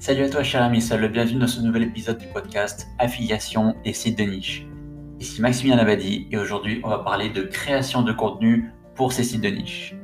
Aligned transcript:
Salut 0.00 0.22
à 0.22 0.30
toi 0.30 0.42
cher 0.42 0.62
ami 0.62 0.80
seul, 0.80 1.06
bienvenue 1.12 1.40
dans 1.40 1.46
ce 1.46 1.60
nouvel 1.60 1.82
épisode 1.82 2.16
du 2.16 2.26
podcast 2.28 2.88
Affiliation 2.98 3.76
et 3.84 3.92
sites 3.92 4.16
de 4.16 4.24
niche. 4.24 4.66
Ici 5.18 5.42
Maximilien 5.42 5.76
Navadi 5.76 6.26
et 6.30 6.38
aujourd'hui 6.38 6.80
on 6.82 6.88
va 6.88 7.00
parler 7.00 7.28
de 7.28 7.42
création 7.42 8.00
de 8.00 8.10
contenu 8.10 8.72
pour 8.94 9.12
ces 9.12 9.24
sites 9.24 9.42
de 9.42 9.50
niche. 9.50 9.94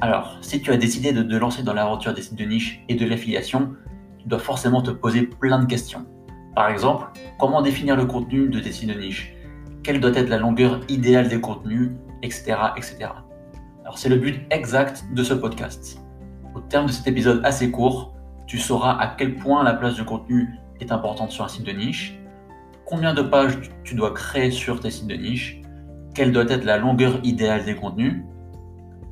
Alors, 0.00 0.36
si 0.40 0.60
tu 0.60 0.72
as 0.72 0.76
décidé 0.76 1.12
de 1.12 1.22
te 1.22 1.36
lancer 1.36 1.62
dans 1.62 1.74
l'aventure 1.74 2.12
des 2.12 2.22
sites 2.22 2.34
de 2.34 2.44
niche 2.44 2.82
et 2.88 2.96
de 2.96 3.06
l'affiliation, 3.06 3.72
tu 4.18 4.26
dois 4.26 4.40
forcément 4.40 4.82
te 4.82 4.90
poser 4.90 5.22
plein 5.22 5.60
de 5.60 5.66
questions. 5.66 6.04
Par 6.56 6.68
exemple, 6.68 7.06
comment 7.38 7.62
définir 7.62 7.94
le 7.94 8.06
contenu 8.06 8.48
de 8.48 8.58
tes 8.58 8.72
sites 8.72 8.88
de 8.88 8.98
niche? 8.98 9.32
Quelle 9.84 10.00
doit 10.00 10.16
être 10.16 10.28
la 10.28 10.38
longueur 10.38 10.80
idéale 10.88 11.28
des 11.28 11.40
contenus? 11.40 11.92
Etc. 12.24 12.52
etc. 12.76 13.10
Alors 13.82 13.96
c'est 13.96 14.08
le 14.08 14.16
but 14.16 14.40
exact 14.50 15.04
de 15.14 15.22
ce 15.22 15.34
podcast. 15.34 16.02
Au 16.56 16.60
terme 16.62 16.86
de 16.86 16.92
cet 16.92 17.06
épisode 17.06 17.42
assez 17.44 17.70
court, 17.70 18.15
tu 18.46 18.58
sauras 18.58 18.96
à 18.98 19.08
quel 19.08 19.36
point 19.36 19.62
la 19.64 19.74
place 19.74 19.96
de 19.96 20.02
contenu 20.02 20.54
est 20.80 20.92
importante 20.92 21.30
sur 21.30 21.44
un 21.44 21.48
site 21.48 21.66
de 21.66 21.72
niche, 21.72 22.18
combien 22.84 23.14
de 23.14 23.22
pages 23.22 23.58
tu 23.84 23.94
dois 23.94 24.12
créer 24.12 24.50
sur 24.50 24.80
tes 24.80 24.90
sites 24.90 25.08
de 25.08 25.16
niche, 25.16 25.60
quelle 26.14 26.32
doit 26.32 26.48
être 26.48 26.64
la 26.64 26.78
longueur 26.78 27.18
idéale 27.24 27.64
des 27.64 27.74
contenus, 27.74 28.22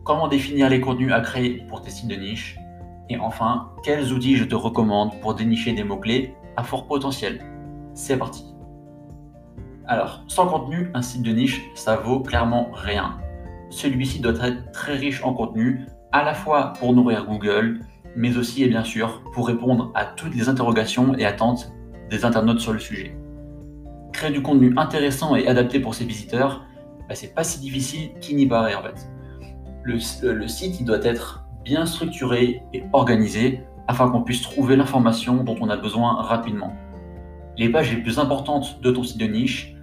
comment 0.04 0.28
définir 0.28 0.68
les 0.68 0.80
contenus 0.80 1.12
à 1.12 1.20
créer 1.20 1.64
pour 1.68 1.82
tes 1.82 1.90
sites 1.90 2.08
de 2.08 2.14
niche, 2.14 2.58
et 3.10 3.18
enfin, 3.18 3.70
quels 3.82 4.12
outils 4.12 4.36
je 4.36 4.44
te 4.44 4.54
recommande 4.54 5.20
pour 5.20 5.34
dénicher 5.34 5.72
des 5.72 5.84
mots-clés 5.84 6.34
à 6.56 6.62
fort 6.62 6.86
potentiel. 6.86 7.44
C'est 7.92 8.16
parti. 8.16 8.44
Alors, 9.86 10.22
sans 10.28 10.46
contenu, 10.46 10.90
un 10.94 11.02
site 11.02 11.22
de 11.22 11.32
niche, 11.32 11.60
ça 11.74 11.96
vaut 11.96 12.20
clairement 12.20 12.70
rien. 12.72 13.18
Celui-ci 13.68 14.20
doit 14.20 14.32
être 14.42 14.72
très 14.72 14.94
riche 14.94 15.22
en 15.22 15.34
contenu, 15.34 15.86
à 16.12 16.24
la 16.24 16.32
fois 16.32 16.72
pour 16.78 16.94
nourrir 16.94 17.26
Google, 17.26 17.80
mais 18.16 18.36
aussi 18.36 18.62
et 18.62 18.68
bien 18.68 18.84
sûr 18.84 19.22
pour 19.32 19.46
répondre 19.46 19.90
à 19.94 20.04
toutes 20.04 20.34
les 20.34 20.48
interrogations 20.48 21.14
et 21.16 21.24
attentes 21.24 21.72
des 22.10 22.24
internautes 22.24 22.60
sur 22.60 22.72
le 22.72 22.78
sujet. 22.78 23.16
Créer 24.12 24.30
du 24.30 24.42
contenu 24.42 24.72
intéressant 24.76 25.34
et 25.34 25.48
adapté 25.48 25.80
pour 25.80 25.94
ses 25.94 26.04
visiteurs, 26.04 26.64
bah, 27.08 27.14
c'est 27.14 27.34
pas 27.34 27.44
si 27.44 27.60
difficile 27.60 28.10
qu'il 28.20 28.36
n'y 28.36 28.46
paraît 28.46 28.74
en 28.74 28.82
fait. 28.82 29.08
Le, 29.82 29.98
le 30.32 30.48
site 30.48 30.84
doit 30.84 31.04
être 31.04 31.44
bien 31.64 31.86
structuré 31.86 32.62
et 32.72 32.84
organisé 32.92 33.60
afin 33.88 34.08
qu'on 34.08 34.22
puisse 34.22 34.42
trouver 34.42 34.76
l'information 34.76 35.44
dont 35.44 35.56
on 35.60 35.68
a 35.68 35.76
besoin 35.76 36.22
rapidement. 36.22 36.74
Les 37.56 37.68
pages 37.68 37.94
les 37.94 38.02
plus 38.02 38.18
importantes 38.18 38.80
de 38.82 38.90
ton 38.90 39.02
site 39.02 39.18
de 39.18 39.26
niche, 39.26 39.74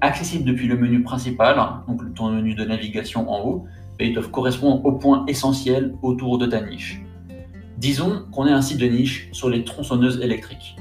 accessibles 0.00 0.44
depuis 0.44 0.66
le 0.66 0.76
menu 0.76 1.02
principal, 1.02 1.56
donc 1.86 2.14
ton 2.14 2.30
menu 2.30 2.54
de 2.54 2.64
navigation 2.64 3.30
en 3.30 3.40
haut, 3.46 3.64
bah, 3.98 4.04
ils 4.04 4.14
doivent 4.14 4.30
correspondre 4.30 4.84
aux 4.84 4.92
points 4.92 5.24
essentiels 5.26 5.94
autour 6.02 6.38
de 6.38 6.46
ta 6.46 6.60
niche. 6.60 7.02
Disons 7.82 8.26
qu'on 8.30 8.46
est 8.46 8.52
un 8.52 8.62
site 8.62 8.78
de 8.78 8.86
niche 8.86 9.28
sur 9.32 9.50
les 9.50 9.64
tronçonneuses 9.64 10.20
électriques. 10.20 10.76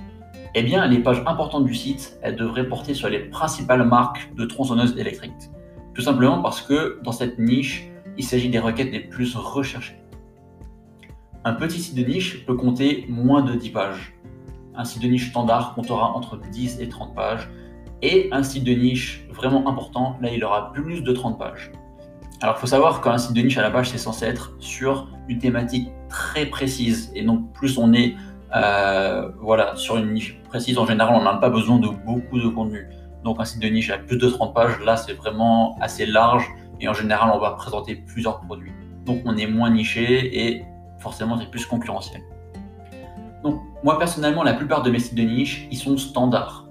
Eh 0.53 0.61
bien, 0.61 0.85
les 0.85 0.99
pages 0.99 1.23
importantes 1.25 1.65
du 1.65 1.73
site, 1.73 2.19
elles 2.21 2.35
devraient 2.35 2.67
porter 2.67 2.93
sur 2.93 3.09
les 3.09 3.17
principales 3.17 3.83
marques 3.87 4.31
de 4.35 4.45
tronçonneuses 4.45 4.95
électriques. 4.99 5.49
Tout 5.95 6.03
simplement 6.03 6.43
parce 6.43 6.61
que 6.61 6.99
dans 7.03 7.11
cette 7.11 7.39
niche, 7.39 7.89
il 8.19 8.23
s'agit 8.23 8.49
des 8.49 8.59
requêtes 8.59 8.91
les 8.91 8.99
plus 8.99 9.35
recherchées. 9.35 9.99
Un 11.43 11.53
petit 11.53 11.79
site 11.79 11.95
de 11.95 12.03
niche 12.03 12.45
peut 12.45 12.55
compter 12.55 13.07
moins 13.09 13.41
de 13.41 13.55
10 13.55 13.69
pages. 13.71 14.13
Un 14.75 14.85
site 14.85 15.01
de 15.01 15.07
niche 15.07 15.31
standard 15.31 15.73
comptera 15.73 16.15
entre 16.15 16.39
10 16.51 16.81
et 16.81 16.87
30 16.87 17.15
pages. 17.15 17.49
Et 18.03 18.29
un 18.31 18.43
site 18.43 18.63
de 18.63 18.73
niche 18.73 19.25
vraiment 19.31 19.67
important, 19.67 20.19
là, 20.21 20.31
il 20.31 20.43
aura 20.43 20.71
plus 20.71 21.01
de 21.01 21.11
30 21.13 21.39
pages. 21.39 21.71
Alors, 22.41 22.55
il 22.57 22.61
faut 22.61 22.67
savoir 22.67 23.01
qu'un 23.01 23.19
site 23.19 23.33
de 23.33 23.41
niche 23.41 23.57
à 23.59 23.61
la 23.61 23.69
base, 23.69 23.89
c'est 23.89 23.99
censé 23.99 24.25
être 24.25 24.53
sur 24.57 25.07
une 25.27 25.37
thématique 25.37 25.89
très 26.09 26.47
précise. 26.47 27.11
Et 27.13 27.23
donc, 27.23 27.53
plus 27.53 27.77
on 27.77 27.93
est 27.93 28.15
euh, 28.55 29.29
voilà, 29.39 29.75
sur 29.75 29.97
une 29.97 30.11
niche 30.11 30.41
précise, 30.49 30.79
en 30.79 30.87
général, 30.87 31.15
on 31.15 31.23
n'a 31.23 31.35
pas 31.35 31.51
besoin 31.51 31.77
de 31.77 31.87
beaucoup 31.87 32.39
de 32.39 32.47
contenu. 32.47 32.87
Donc, 33.23 33.39
un 33.39 33.45
site 33.45 33.61
de 33.61 33.67
niche 33.67 33.91
à 33.91 33.99
plus 33.99 34.17
de 34.17 34.27
30 34.27 34.55
pages, 34.55 34.79
là, 34.83 34.97
c'est 34.97 35.13
vraiment 35.13 35.77
assez 35.81 36.07
large. 36.07 36.49
Et 36.79 36.87
en 36.87 36.93
général, 36.93 37.29
on 37.31 37.37
va 37.37 37.51
présenter 37.51 37.95
plusieurs 37.95 38.39
produits. 38.39 38.73
Donc, 39.05 39.21
on 39.25 39.37
est 39.37 39.45
moins 39.45 39.69
niché 39.69 40.47
et 40.47 40.65
forcément, 40.97 41.37
c'est 41.37 41.51
plus 41.51 41.67
concurrentiel. 41.67 42.23
Donc, 43.43 43.61
moi, 43.83 43.99
personnellement, 43.99 44.41
la 44.41 44.55
plupart 44.55 44.81
de 44.81 44.89
mes 44.89 44.97
sites 44.97 45.13
de 45.13 45.21
niche, 45.21 45.67
ils 45.69 45.77
sont 45.77 45.95
standards. 45.95 46.67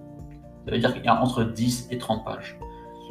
Ça 0.67 0.73
veut 0.73 0.79
dire 0.79 0.93
qu'il 0.93 1.05
y 1.05 1.09
a 1.09 1.23
entre 1.23 1.45
10 1.45 1.89
et 1.93 1.99
30 1.99 2.25
pages. 2.25 2.59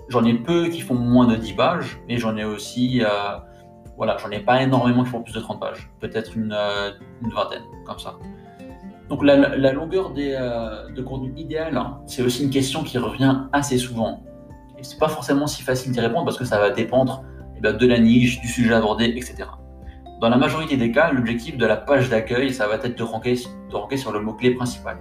J'en 0.09 0.23
ai 0.25 0.33
peu 0.33 0.67
qui 0.69 0.81
font 0.81 0.95
moins 0.95 1.27
de 1.27 1.35
10 1.35 1.53
pages, 1.53 1.99
mais 2.07 2.17
j'en 2.17 2.35
ai 2.35 2.43
aussi, 2.43 3.03
euh, 3.03 3.07
voilà, 3.95 4.17
j'en 4.17 4.31
ai 4.31 4.39
pas 4.39 4.61
énormément 4.61 5.03
qui 5.03 5.11
font 5.11 5.21
plus 5.21 5.33
de 5.33 5.39
30 5.39 5.59
pages, 5.59 5.91
peut-être 5.99 6.35
une, 6.35 6.51
euh, 6.51 6.91
vingtaine, 7.21 7.61
comme 7.85 7.99
ça. 7.99 8.15
Donc 9.07 9.23
la, 9.23 9.71
longueur 9.71 10.11
des, 10.11 10.35
euh, 10.39 10.89
de 10.89 11.01
contenu 11.01 11.31
idéal, 11.37 11.77
hein, 11.77 11.99
c'est 12.07 12.23
aussi 12.23 12.43
une 12.43 12.49
question 12.49 12.83
qui 12.83 12.97
revient 12.97 13.43
assez 13.51 13.77
souvent. 13.77 14.23
Et 14.79 14.83
c'est 14.83 14.99
pas 14.99 15.09
forcément 15.09 15.45
si 15.45 15.61
facile 15.61 15.91
d'y 15.91 15.99
répondre 15.99 16.25
parce 16.25 16.37
que 16.37 16.45
ça 16.45 16.59
va 16.59 16.71
dépendre 16.71 17.23
eh 17.57 17.61
de 17.61 17.87
la 17.87 17.99
niche, 17.99 18.39
du 18.41 18.47
sujet 18.47 18.73
abordé, 18.73 19.05
etc. 19.05 19.45
Dans 20.21 20.29
la 20.29 20.37
majorité 20.37 20.75
des 20.75 20.91
cas, 20.91 21.11
l'objectif 21.11 21.57
de 21.57 21.65
la 21.65 21.75
page 21.75 22.09
d'accueil, 22.09 22.53
ça 22.53 22.67
va 22.67 22.75
être 22.75 22.97
de 22.97 23.03
ranker, 23.03 23.35
de 23.69 23.75
ranker 23.75 23.97
sur 23.97 24.11
le 24.11 24.19
mot-clé 24.21 24.51
principal. 24.51 24.97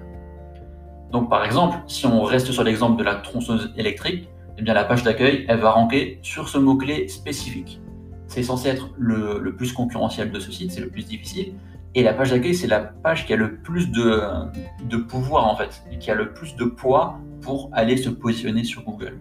Donc 1.12 1.30
par 1.30 1.44
exemple, 1.44 1.78
si 1.86 2.06
on 2.06 2.22
reste 2.22 2.50
sur 2.52 2.62
l'exemple 2.62 2.98
de 2.98 3.04
la 3.04 3.16
tronçonneuse 3.16 3.72
électrique, 3.76 4.28
eh 4.58 4.62
bien, 4.62 4.74
la 4.74 4.84
page 4.84 5.04
d'accueil, 5.04 5.44
elle 5.48 5.60
va 5.60 5.70
ranker 5.70 6.18
sur 6.22 6.48
ce 6.48 6.58
mot-clé 6.58 7.06
spécifique. 7.08 7.80
C'est 8.26 8.42
censé 8.42 8.68
être 8.68 8.90
le, 8.98 9.54
plus 9.54 9.72
concurrentiel 9.72 10.32
de 10.32 10.40
ce 10.40 10.50
site, 10.50 10.72
c'est 10.72 10.80
le 10.80 10.88
plus 10.88 11.06
difficile. 11.06 11.54
Et 11.94 12.02
la 12.02 12.12
page 12.12 12.30
d'accueil, 12.30 12.54
c'est 12.54 12.66
la 12.66 12.80
page 12.80 13.24
qui 13.24 13.32
a 13.32 13.36
le 13.36 13.56
plus 13.56 13.90
de, 13.90 14.96
pouvoir, 14.96 15.46
en 15.46 15.56
fait, 15.56 15.82
qui 16.00 16.10
a 16.10 16.14
le 16.14 16.32
plus 16.32 16.56
de 16.56 16.64
poids 16.64 17.18
pour 17.40 17.70
aller 17.72 17.96
se 17.96 18.10
positionner 18.10 18.64
sur 18.64 18.82
Google. 18.82 19.20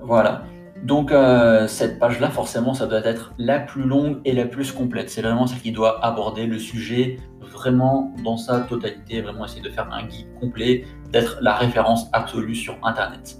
Voilà. 0.00 0.44
Donc 0.84 1.10
euh, 1.10 1.66
cette 1.66 1.98
page-là, 1.98 2.30
forcément, 2.30 2.72
ça 2.72 2.86
doit 2.86 3.04
être 3.04 3.34
la 3.38 3.58
plus 3.58 3.82
longue 3.82 4.20
et 4.24 4.32
la 4.32 4.44
plus 4.44 4.70
complète. 4.70 5.10
C'est 5.10 5.22
vraiment 5.22 5.46
celle 5.46 5.60
qui 5.60 5.72
doit 5.72 6.04
aborder 6.04 6.46
le 6.46 6.58
sujet 6.58 7.16
vraiment 7.40 8.14
dans 8.22 8.36
sa 8.36 8.60
totalité, 8.60 9.20
vraiment 9.20 9.44
essayer 9.44 9.62
de 9.62 9.70
faire 9.70 9.90
un 9.92 10.04
guide 10.06 10.28
complet, 10.40 10.84
d'être 11.12 11.38
la 11.40 11.54
référence 11.54 12.08
absolue 12.12 12.54
sur 12.54 12.76
Internet. 12.82 13.38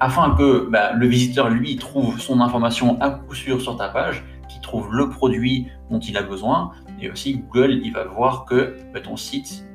Afin 0.00 0.34
que 0.34 0.68
bah, 0.70 0.92
le 0.92 1.06
visiteur, 1.06 1.50
lui, 1.50 1.76
trouve 1.76 2.18
son 2.18 2.40
information 2.40 3.00
à 3.00 3.10
coup 3.10 3.34
sûr 3.34 3.60
sur 3.60 3.76
ta 3.76 3.88
page, 3.88 4.24
qu'il 4.48 4.60
trouve 4.62 4.92
le 4.92 5.10
produit 5.10 5.68
dont 5.90 5.98
il 5.98 6.16
a 6.16 6.22
besoin, 6.22 6.72
et 7.00 7.10
aussi 7.10 7.38
Google, 7.38 7.80
il 7.84 7.92
va 7.92 8.04
voir 8.04 8.44
que 8.46 8.76
bah, 8.94 9.00
ton 9.00 9.16
site, 9.16 9.66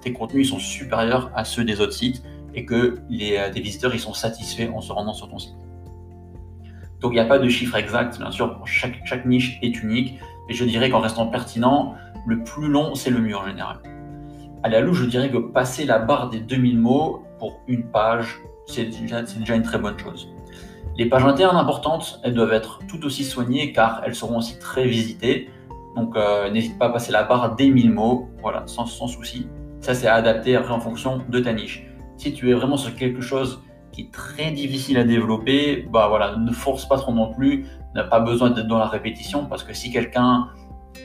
tes 0.00 0.12
contenus 0.12 0.50
sont 0.50 0.58
supérieurs 0.58 1.30
à 1.34 1.44
ceux 1.44 1.64
des 1.64 1.80
autres 1.80 1.94
sites, 1.94 2.22
et 2.54 2.64
que 2.64 2.98
les, 3.08 3.38
euh, 3.38 3.48
visiteurs, 3.48 3.94
ils 3.94 4.00
sont 4.00 4.12
satisfaits 4.12 4.70
en 4.74 4.80
se 4.80 4.92
rendant 4.92 5.14
sur 5.14 5.28
ton 5.28 5.38
site. 5.38 5.54
Donc 7.00 7.12
il 7.12 7.14
n'y 7.14 7.20
a 7.20 7.24
pas 7.24 7.38
de 7.38 7.48
chiffre 7.48 7.74
exact, 7.76 8.18
bien 8.18 8.30
sûr, 8.30 8.60
chaque, 8.66 9.00
chaque 9.04 9.24
niche 9.24 9.58
est 9.62 9.82
unique, 9.82 10.18
et 10.48 10.54
je 10.54 10.64
dirais 10.64 10.90
qu'en 10.90 11.00
restant 11.00 11.26
pertinent, 11.26 11.94
le 12.26 12.44
plus 12.44 12.68
long, 12.68 12.94
c'est 12.94 13.10
le 13.10 13.20
mieux 13.20 13.36
en 13.36 13.44
général. 13.44 13.78
À 14.64 14.68
la 14.68 14.80
louche, 14.80 14.98
je 14.98 15.06
dirais 15.06 15.28
que 15.28 15.38
passer 15.38 15.84
la 15.84 15.98
barre 15.98 16.30
des 16.30 16.38
2000 16.38 16.78
mots 16.78 17.24
pour 17.40 17.60
une 17.66 17.82
page, 17.82 18.40
c'est 18.66 18.84
déjà, 18.84 19.22
une 19.56 19.62
très 19.62 19.78
bonne 19.78 19.98
chose. 19.98 20.28
Les 20.96 21.06
pages 21.06 21.24
internes 21.24 21.56
importantes, 21.56 22.20
elles 22.22 22.34
doivent 22.34 22.52
être 22.52 22.78
tout 22.86 23.04
aussi 23.04 23.24
soignées 23.24 23.72
car 23.72 24.02
elles 24.06 24.14
seront 24.14 24.38
aussi 24.38 24.60
très 24.60 24.86
visitées. 24.86 25.50
Donc 25.96 26.16
euh, 26.16 26.48
n'hésite 26.50 26.78
pas 26.78 26.86
à 26.86 26.90
passer 26.90 27.10
la 27.10 27.24
barre 27.24 27.56
des 27.56 27.70
1000 27.70 27.90
mots, 27.90 28.28
voilà, 28.40 28.62
sans, 28.66 28.86
sans 28.86 29.08
souci. 29.08 29.48
Ça, 29.80 29.94
c'est 29.94 30.06
adapté 30.06 30.54
après 30.54 30.72
en 30.72 30.80
fonction 30.80 31.22
de 31.28 31.40
ta 31.40 31.52
niche. 31.52 31.84
Si 32.16 32.32
tu 32.32 32.48
es 32.50 32.54
vraiment 32.54 32.76
sur 32.76 32.94
quelque 32.94 33.20
chose 33.20 33.64
qui 33.90 34.02
est 34.02 34.12
très 34.12 34.52
difficile 34.52 34.96
à 34.96 35.02
développer, 35.02 35.88
bah 35.90 36.06
voilà, 36.08 36.36
ne 36.36 36.52
force 36.52 36.86
pas 36.86 36.98
trop 36.98 37.12
non 37.12 37.32
plus, 37.32 37.66
n'a 37.96 38.04
pas 38.04 38.20
besoin 38.20 38.50
d'être 38.50 38.68
dans 38.68 38.78
la 38.78 38.86
répétition 38.86 39.46
parce 39.46 39.64
que 39.64 39.74
si 39.74 39.90
quelqu'un 39.90 40.48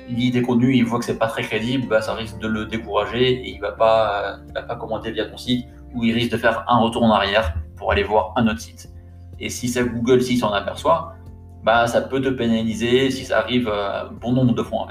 lit 0.10 0.32
des 0.32 0.42
contenus, 0.42 0.76
il 0.76 0.86
voit 0.86 1.00
que 1.00 1.06
c'est 1.06 1.18
pas 1.18 1.28
très 1.28 1.44
crédible, 1.44 1.88
bah, 1.88 2.02
ça 2.02 2.14
risque 2.14 2.40
de 2.40 2.48
le 2.48 2.66
décourager 2.66 3.30
et 3.30 3.50
il 3.50 3.60
va 3.60 3.72
pas, 3.72 4.38
va 4.54 4.62
pas 4.62 4.76
commander 4.76 5.12
via 5.12 5.26
ton 5.26 5.38
site 5.38 5.68
ou 5.94 6.04
il 6.04 6.14
risque 6.14 6.32
de 6.32 6.38
faire 6.38 6.66
un 6.68 6.80
retour 6.80 7.04
en 7.04 7.12
arrière 7.12 7.56
pour 7.76 7.92
aller 7.92 8.04
voir 8.04 8.34
un 8.36 8.48
autre 8.48 8.60
site. 8.60 8.90
Et 9.40 9.50
si 9.50 9.68
c'est 9.68 9.84
Google, 9.84 10.22
s'il 10.22 10.38
s'en 10.38 10.52
aperçoit, 10.52 11.14
bah, 11.64 11.88
ça 11.88 12.02
peut 12.02 12.22
te 12.22 12.30
pénaliser 12.30 13.12
si 13.12 13.26
ça 13.26 13.40
arrive 13.40 13.70
euh, 13.72 14.06
bon 14.22 14.34
nombre 14.34 14.54
de 14.54 14.64
fois. 14.64 14.88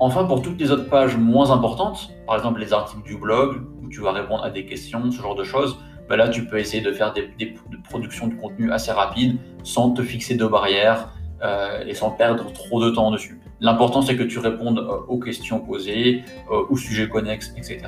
Enfin, 0.00 0.24
pour 0.24 0.42
toutes 0.42 0.60
les 0.60 0.70
autres 0.70 0.88
pages 0.88 1.16
moins 1.16 1.50
importantes, 1.50 2.10
par 2.26 2.36
exemple 2.36 2.60
les 2.60 2.72
articles 2.72 3.02
du 3.02 3.16
blog, 3.16 3.62
où 3.82 3.88
tu 3.88 4.00
vas 4.00 4.12
répondre 4.12 4.44
à 4.44 4.50
des 4.50 4.64
questions, 4.64 5.10
ce 5.10 5.20
genre 5.20 5.34
de 5.34 5.42
choses, 5.44 5.78
bah 6.08 6.16
là 6.16 6.28
tu 6.28 6.46
peux 6.46 6.58
essayer 6.58 6.82
de 6.82 6.92
faire 6.92 7.12
des, 7.12 7.28
des, 7.38 7.54
productions 7.84 8.28
de 8.28 8.34
contenu 8.34 8.70
assez 8.72 8.92
rapides 8.92 9.38
sans 9.62 9.90
te 9.90 10.02
fixer 10.02 10.36
de 10.36 10.46
barrières 10.46 11.08
euh, 11.40 11.84
et 11.86 11.94
sans 11.94 12.10
perdre 12.10 12.52
trop 12.52 12.82
de 12.84 12.90
temps 12.90 13.12
dessus. 13.12 13.40
L'important, 13.60 14.02
c'est 14.02 14.16
que 14.16 14.24
tu 14.24 14.40
répondes 14.40 14.80
euh, 14.80 15.06
aux 15.06 15.20
questions 15.20 15.60
posées, 15.60 16.24
euh, 16.50 16.64
aux 16.68 16.76
sujets 16.76 17.08
connexes, 17.08 17.54
etc. 17.56 17.82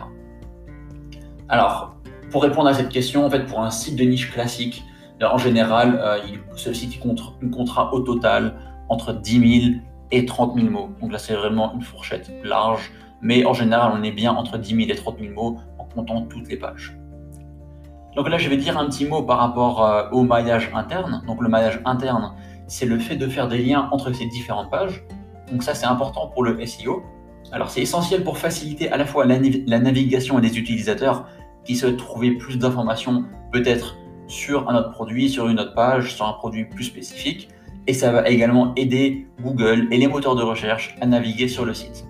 Alors, 1.48 1.96
pour 2.30 2.44
répondre 2.44 2.68
à 2.68 2.74
cette 2.74 2.90
question, 2.90 3.26
en 3.26 3.30
fait, 3.30 3.46
pour 3.46 3.60
un 3.60 3.72
site 3.72 3.96
de 3.96 4.04
niche 4.04 4.30
classique, 4.30 4.84
en 5.20 5.36
général, 5.36 6.00
ce 6.54 6.72
site 6.72 6.94
il 6.94 7.50
comptera 7.50 7.92
au 7.92 8.00
total 8.00 8.54
entre 8.88 9.12
10 9.12 9.60
000 9.60 9.72
et 10.12 10.24
30 10.24 10.54
000 10.54 10.70
mots. 10.70 10.90
Donc 11.00 11.12
là, 11.12 11.18
c'est 11.18 11.34
vraiment 11.34 11.74
une 11.74 11.82
fourchette 11.82 12.32
large. 12.42 12.90
mais 13.20 13.44
en 13.44 13.52
général, 13.52 13.92
on 13.94 14.02
est 14.02 14.12
bien 14.12 14.32
entre 14.32 14.56
10 14.56 14.76
000 14.76 14.90
et 14.90 14.94
30 14.94 15.18
000 15.18 15.34
mots 15.34 15.58
en 15.76 15.84
comptant 15.84 16.22
toutes 16.22 16.48
les 16.48 16.56
pages. 16.56 16.96
Donc 18.16 18.30
là, 18.30 18.38
je 18.38 18.48
vais 18.48 18.56
dire 18.56 18.78
un 18.78 18.86
petit 18.86 19.04
mot 19.04 19.22
par 19.22 19.38
rapport 19.38 20.08
au 20.12 20.22
maillage 20.22 20.70
interne. 20.72 21.22
Donc 21.26 21.42
le 21.42 21.48
maillage 21.48 21.80
interne, 21.84 22.32
c'est 22.70 22.86
le 22.86 23.00
fait 23.00 23.16
de 23.16 23.26
faire 23.26 23.48
des 23.48 23.58
liens 23.58 23.88
entre 23.90 24.12
ces 24.12 24.26
différentes 24.26 24.70
pages. 24.70 25.04
Donc 25.50 25.64
ça, 25.64 25.74
c'est 25.74 25.86
important 25.86 26.28
pour 26.28 26.44
le 26.44 26.64
SEO. 26.64 27.02
Alors 27.50 27.68
c'est 27.68 27.82
essentiel 27.82 28.22
pour 28.22 28.38
faciliter 28.38 28.90
à 28.92 28.96
la 28.96 29.04
fois 29.04 29.26
la, 29.26 29.38
navigation 29.80 30.38
des 30.38 30.56
utilisateurs 30.56 31.26
qui 31.64 31.74
souhaitent 31.74 31.96
trouver 31.96 32.32
plus 32.32 32.58
d'informations 32.58 33.24
peut-être 33.50 33.96
sur 34.28 34.70
un 34.70 34.76
autre 34.76 34.92
produit, 34.92 35.28
sur 35.28 35.48
une 35.48 35.58
autre 35.58 35.74
page, 35.74 36.14
sur 36.14 36.26
un 36.26 36.32
produit 36.34 36.64
plus 36.64 36.84
spécifique. 36.84 37.48
Et 37.88 37.92
ça 37.92 38.12
va 38.12 38.28
également 38.28 38.72
aider 38.76 39.26
Google 39.42 39.88
et 39.90 39.96
les 39.96 40.06
moteurs 40.06 40.36
de 40.36 40.42
recherche 40.42 40.96
à 41.00 41.06
naviguer 41.06 41.48
sur 41.48 41.64
le 41.64 41.74
site. 41.74 42.06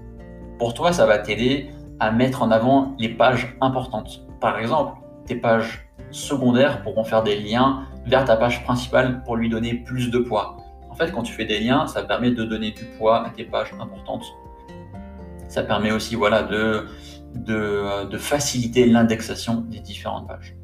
Pour 0.59 0.75
toi, 0.75 0.93
ça 0.93 1.07
va 1.07 1.17
t'aider 1.17 1.71
à 2.01 2.11
mettre 2.11 2.43
en 2.43 2.51
avant 2.51 2.95
les 2.99 3.09
pages 3.09 3.57
importantes. 3.63 4.27
Par 4.41 4.59
exemple, 4.59 4.93
tes 5.25 5.37
pages 5.37 5.90
secondaires 6.11 6.83
pourront 6.83 7.05
faire 7.05 7.23
des 7.23 7.39
liens 7.39 7.87
vers 8.07 8.25
ta 8.25 8.37
page 8.37 8.63
principale 8.65 9.23
pour 9.25 9.37
lui 9.37 9.49
donner 9.49 9.75
plus 9.75 10.11
de 10.11 10.19
poids. 10.19 10.57
En 10.91 10.95
fait, 10.95 11.13
quand 11.13 11.23
tu 11.23 11.33
fais 11.33 11.45
des 11.45 11.61
liens, 11.61 11.87
ça 11.87 12.03
permet 12.03 12.31
de 12.31 12.45
donner 12.45 12.73
du 12.73 12.85
poids 12.99 13.27
à 13.27 13.31
tes 13.31 13.45
pages 13.45 13.73
importantes. 13.81 14.25
Ça 15.49 15.63
permet 15.63 15.93
aussi 15.93 16.15
voilà, 16.15 16.43
de, 16.43 16.87
de, 17.35 18.19
faciliter 18.19 18.87
l'indexation 18.87 19.63
des 19.63 19.81
différentes 19.81 20.29
pages. 20.29 20.57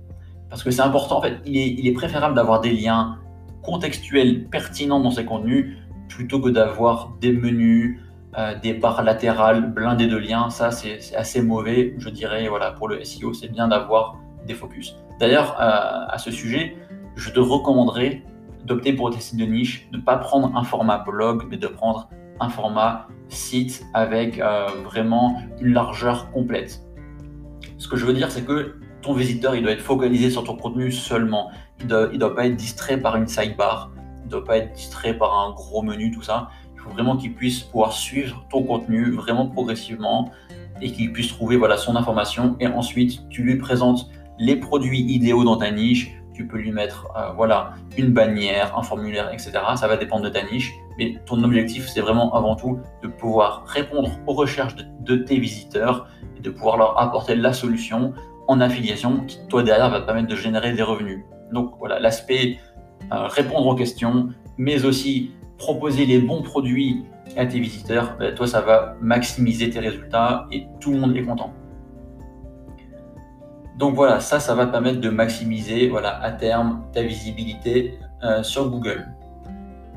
Parce 0.51 0.63
que 0.63 0.71
c'est 0.71 0.83
important, 0.83 1.19
en 1.19 1.23
fait, 1.23 1.39
il 1.45 1.87
est, 1.87 1.93
préférable 1.93 2.35
d'avoir 2.35 2.61
des 2.61 2.73
liens 2.73 3.19
contextuels 3.63 4.47
pertinents 4.49 5.01
dans 5.01 5.11
ces 5.11 5.25
contenus 5.25 5.77
plutôt 6.09 6.41
que 6.41 6.51
d'avoir 6.51 7.15
des 7.21 7.33
menus, 7.33 8.01
euh, 8.39 8.55
des 8.61 8.75
barres 8.75 9.03
latérales 9.03 9.73
blindées 9.73 10.07
de 10.07 10.17
liens. 10.17 10.51
Ça, 10.51 10.71
c'est 10.71 11.15
assez 11.17 11.43
mauvais, 11.43 11.95
je 11.99 12.09
dirais, 12.09 12.47
voilà, 12.49 12.71
pour 12.71 12.89
le 12.89 13.03
SEO. 13.03 13.33
C'est 13.35 13.49
bien 13.49 13.69
d'avoir 13.69 14.19
des 14.47 14.55
focus. 14.55 14.97
D'ailleurs, 15.19 15.57
euh, 15.61 16.07
à 16.09 16.19
ce 16.19 16.31
sujet, 16.31 16.77
je 17.17 17.31
te 17.31 17.41
recommanderais 17.41 18.23
d'opter 18.65 18.93
pour 18.93 19.11
des 19.11 19.21
sites 19.21 19.39
de 19.39 19.45
niche, 19.45 19.89
de 19.91 19.97
ne 19.97 20.03
pas 20.03 20.17
prendre 20.17 20.55
un 20.57 20.65
format 20.65 20.99
blog, 20.99 21.45
mais 21.49 21.57
de 21.57 21.67
prendre 21.67 22.09
un 22.41 22.49
format 22.49 23.07
site 23.29 23.85
avec 23.95 24.39
euh, 24.39 24.67
vraiment 24.85 25.41
une 25.61 25.73
largeur 25.73 26.31
complète. 26.33 26.83
Ce 27.79 27.89
que 27.89 27.97
je 27.97 28.05
veux 28.05 28.13
dire, 28.13 28.31
c'est 28.31 28.45
que 28.45 28.77
ton 29.03 29.15
visiteur, 29.15 29.55
il 29.55 29.63
doit 29.63 29.73
être 29.73 29.83
focalisé 29.83 30.31
sur 30.31 30.45
ton 30.45 30.57
contenu 30.57 30.93
seulement. 30.93 31.51
Il 31.79 31.87
ne 31.87 31.91
doit, 31.91 32.07
doit 32.09 32.35
pas 32.35 32.47
être 32.47 32.57
distrait 32.57 32.99
par 32.99 33.17
une 33.17 33.27
sidebar, 33.27 33.93
il 34.21 34.27
ne 34.27 34.31
doit 34.31 34.45
pas 34.45 34.59
être 34.59 34.73
distrait 34.73 35.15
par 35.17 35.39
un 35.39 35.53
gros 35.53 35.83
menu, 35.83 36.11
tout 36.11 36.23
ça. 36.23 36.49
Il 36.75 36.81
faut 36.81 36.91
vraiment 36.91 37.17
qu'il 37.17 37.35
puisse 37.35 37.61
pouvoir 37.61 37.93
suivre 37.93 38.45
ton 38.51 38.63
contenu 38.65 39.13
vraiment 39.13 39.47
progressivement 39.47 40.31
et 40.81 40.91
qu'il 40.91 41.13
puisse 41.13 41.29
trouver 41.29 41.57
voilà, 41.57 41.77
son 41.77 41.97
information. 41.97 42.57
Et 42.61 42.67
ensuite, 42.67 43.29
tu 43.29 43.43
lui 43.43 43.57
présentes 43.57 44.11
les 44.39 44.57
produits 44.57 45.01
idéaux 45.01 45.45
dans 45.45 45.57
ta 45.57 45.71
niche. 45.71 46.13
Tu 46.35 46.47
peux 46.47 46.59
lui 46.59 46.71
mettre 46.71 47.09
euh, 47.17 47.33
voilà, 47.33 47.75
une 47.97 48.13
bannière, 48.13 48.77
un 48.77 48.83
formulaire, 48.83 49.33
etc. 49.33 49.53
Ça 49.77 49.89
va 49.89 49.97
dépendre 49.97 50.25
de 50.25 50.29
ta 50.29 50.43
niche. 50.43 50.73
Mais 50.99 51.17
ton 51.27 51.43
objectif, 51.43 51.89
c'est 51.89 52.01
vraiment 52.01 52.35
avant 52.35 52.57
tout 52.57 52.79
de 53.03 53.09
pouvoir 53.09 53.65
répondre 53.67 54.11
aux 54.27 54.35
recherches 54.35 54.77
de, 55.01 55.17
tes 55.17 55.39
visiteurs 55.39 56.09
et 56.37 56.41
de 56.41 56.51
pouvoir 56.51 56.77
leur 56.77 57.01
apporter 57.01 57.35
la 57.37 57.53
solution 57.53 58.13
en 58.49 58.61
affiliation 58.61 59.21
qui, 59.27 59.39
toi, 59.49 59.63
derrière, 59.63 59.91
va 59.91 60.01
te 60.01 60.07
permettre 60.07 60.29
de 60.29 60.37
générer 60.37 60.73
des 60.73 60.83
revenus. 60.83 61.25
Donc 61.53 61.75
voilà, 61.79 61.99
l'aspect 62.01 62.59
euh, 63.13 63.27
répondre 63.29 63.67
aux 63.67 63.75
questions, 63.75 64.29
mais 64.59 64.85
aussi 64.85 65.33
proposer 65.59 66.05
les 66.07 66.19
bons 66.19 66.43
produits 66.43 67.05
à 67.37 67.47
tes 67.47 67.61
visiteurs, 67.61 68.17
ben, 68.19 68.35
toi, 68.35 68.47
ça 68.47 68.61
va 68.61 68.97
maximiser 69.01 69.71
tes 69.71 69.81
résultats 69.81 70.47
et 70.53 70.67
tout 70.81 70.93
le 70.93 70.99
monde 70.99 71.17
est 71.17 71.23
content. 71.23 71.53
Donc 73.77 73.95
voilà, 73.95 74.21
ça, 74.21 74.41
ça 74.41 74.55
va 74.55 74.67
permettre 74.67 75.01
de 75.01 75.11
maximiser 75.11 75.89
voilà, 75.89 76.23
à 76.23 76.33
terme 76.33 76.83
ta 76.93 77.03
visibilité 77.03 77.99
euh, 78.25 78.43
sur 78.43 78.71
Google. 78.71 79.07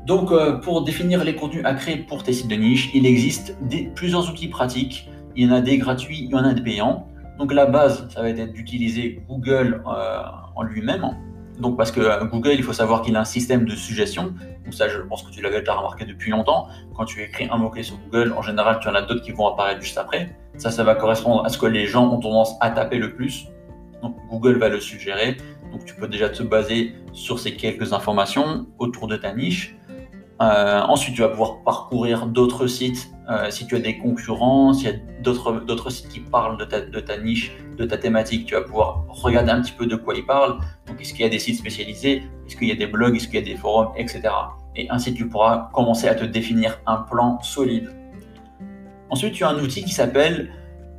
Donc 0.06 0.32
euh, 0.32 0.58
pour 0.58 0.84
définir 0.84 1.24
les 1.24 1.34
contenus 1.34 1.64
à 1.64 1.74
créer 1.74 1.96
pour 1.96 2.22
tes 2.22 2.32
sites 2.32 2.48
de 2.48 2.56
niche, 2.56 2.90
il 2.94 3.06
existe 3.06 3.56
plusieurs 3.94 4.28
outils 4.28 4.48
pratiques. 4.48 5.08
Il 5.34 5.46
y 5.46 5.50
en 5.50 5.54
a 5.54 5.60
des 5.60 5.78
gratuits, 5.78 6.24
il 6.24 6.30
y 6.30 6.34
en 6.34 6.44
a 6.44 6.52
des 6.52 6.62
payants. 6.62 7.06
Donc 7.38 7.54
la 7.54 7.64
base, 7.64 8.06
ça 8.10 8.20
va 8.20 8.28
être 8.28 8.52
d'utiliser 8.52 9.22
Google 9.28 9.82
euh, 9.86 10.22
en 10.54 10.62
lui-même. 10.62 11.16
Donc 11.58 11.78
parce 11.78 11.90
que 11.90 12.24
Google, 12.24 12.54
il 12.54 12.62
faut 12.62 12.72
savoir 12.74 13.00
qu'il 13.00 13.16
a 13.16 13.20
un 13.20 13.24
système 13.24 13.64
de 13.64 13.74
suggestion. 13.74 14.34
Donc 14.64 14.74
ça, 14.74 14.88
je 14.88 14.98
pense 14.98 15.22
que 15.22 15.30
tu 15.30 15.40
l'avais 15.40 15.60
déjà 15.60 15.74
remarqué 15.74 16.04
depuis 16.04 16.30
longtemps. 16.30 16.68
Quand 16.94 17.06
tu 17.06 17.22
écris 17.22 17.48
un 17.50 17.56
mot-clé 17.56 17.82
sur 17.82 17.96
Google, 17.98 18.34
en 18.36 18.42
général, 18.42 18.78
tu 18.80 18.88
en 18.88 18.94
as 18.94 19.02
d'autres 19.02 19.22
qui 19.22 19.32
vont 19.32 19.46
apparaître 19.46 19.80
juste 19.80 19.96
après. 19.96 20.36
Ça, 20.58 20.70
ça 20.70 20.84
va 20.84 20.94
correspondre 20.94 21.44
à 21.44 21.48
ce 21.48 21.56
que 21.56 21.66
les 21.66 21.86
gens 21.86 22.12
ont 22.12 22.20
tendance 22.20 22.54
à 22.60 22.70
taper 22.70 22.98
le 22.98 23.14
plus. 23.14 23.46
Google 24.30 24.58
va 24.58 24.68
le 24.68 24.80
suggérer. 24.80 25.36
Donc 25.72 25.84
tu 25.84 25.94
peux 25.94 26.08
déjà 26.08 26.28
te 26.28 26.42
baser 26.42 26.94
sur 27.12 27.38
ces 27.38 27.54
quelques 27.54 27.92
informations 27.92 28.66
autour 28.78 29.06
de 29.06 29.16
ta 29.16 29.32
niche. 29.34 29.76
Euh, 30.40 30.80
ensuite, 30.80 31.14
tu 31.14 31.20
vas 31.20 31.28
pouvoir 31.28 31.62
parcourir 31.64 32.26
d'autres 32.26 32.66
sites 32.66 33.10
euh, 33.30 33.50
si 33.50 33.66
tu 33.66 33.76
as 33.76 33.78
des 33.78 33.98
concurrents, 33.98 34.72
s'il 34.72 34.88
y 34.88 34.92
a 34.92 34.96
d'autres 35.22 35.90
sites 35.90 36.08
qui 36.08 36.20
parlent 36.20 36.56
de 36.56 36.64
ta, 36.64 36.80
de 36.80 36.98
ta, 36.98 37.18
niche, 37.18 37.52
de 37.76 37.84
ta 37.84 37.98
thématique, 37.98 38.46
tu 38.46 38.54
vas 38.54 38.62
pouvoir 38.62 39.04
regarder 39.08 39.50
un 39.50 39.60
petit 39.60 39.72
peu 39.72 39.86
de 39.86 39.96
quoi 39.96 40.14
ils 40.14 40.24
parlent. 40.24 40.58
Donc, 40.86 41.00
est-ce 41.00 41.12
qu'il 41.12 41.20
y 41.20 41.24
a 41.24 41.28
des 41.28 41.38
sites 41.38 41.58
spécialisés? 41.58 42.22
Est-ce 42.46 42.56
qu'il 42.56 42.68
y 42.68 42.72
a 42.72 42.74
des 42.74 42.86
blogs? 42.86 43.14
Est-ce 43.14 43.26
qu'il 43.26 43.34
y 43.34 43.42
a 43.42 43.44
des 43.44 43.56
forums? 43.56 43.92
Etc. 43.96 44.22
Et 44.76 44.88
ainsi, 44.90 45.12
tu 45.12 45.28
pourras 45.28 45.68
commencer 45.74 46.08
à 46.08 46.14
te 46.14 46.24
définir 46.24 46.80
un 46.86 46.96
plan 46.96 47.38
solide. 47.42 47.90
Ensuite, 49.10 49.34
tu 49.34 49.44
as 49.44 49.50
un 49.50 49.58
outil 49.62 49.84
qui 49.84 49.92
s'appelle 49.92 50.50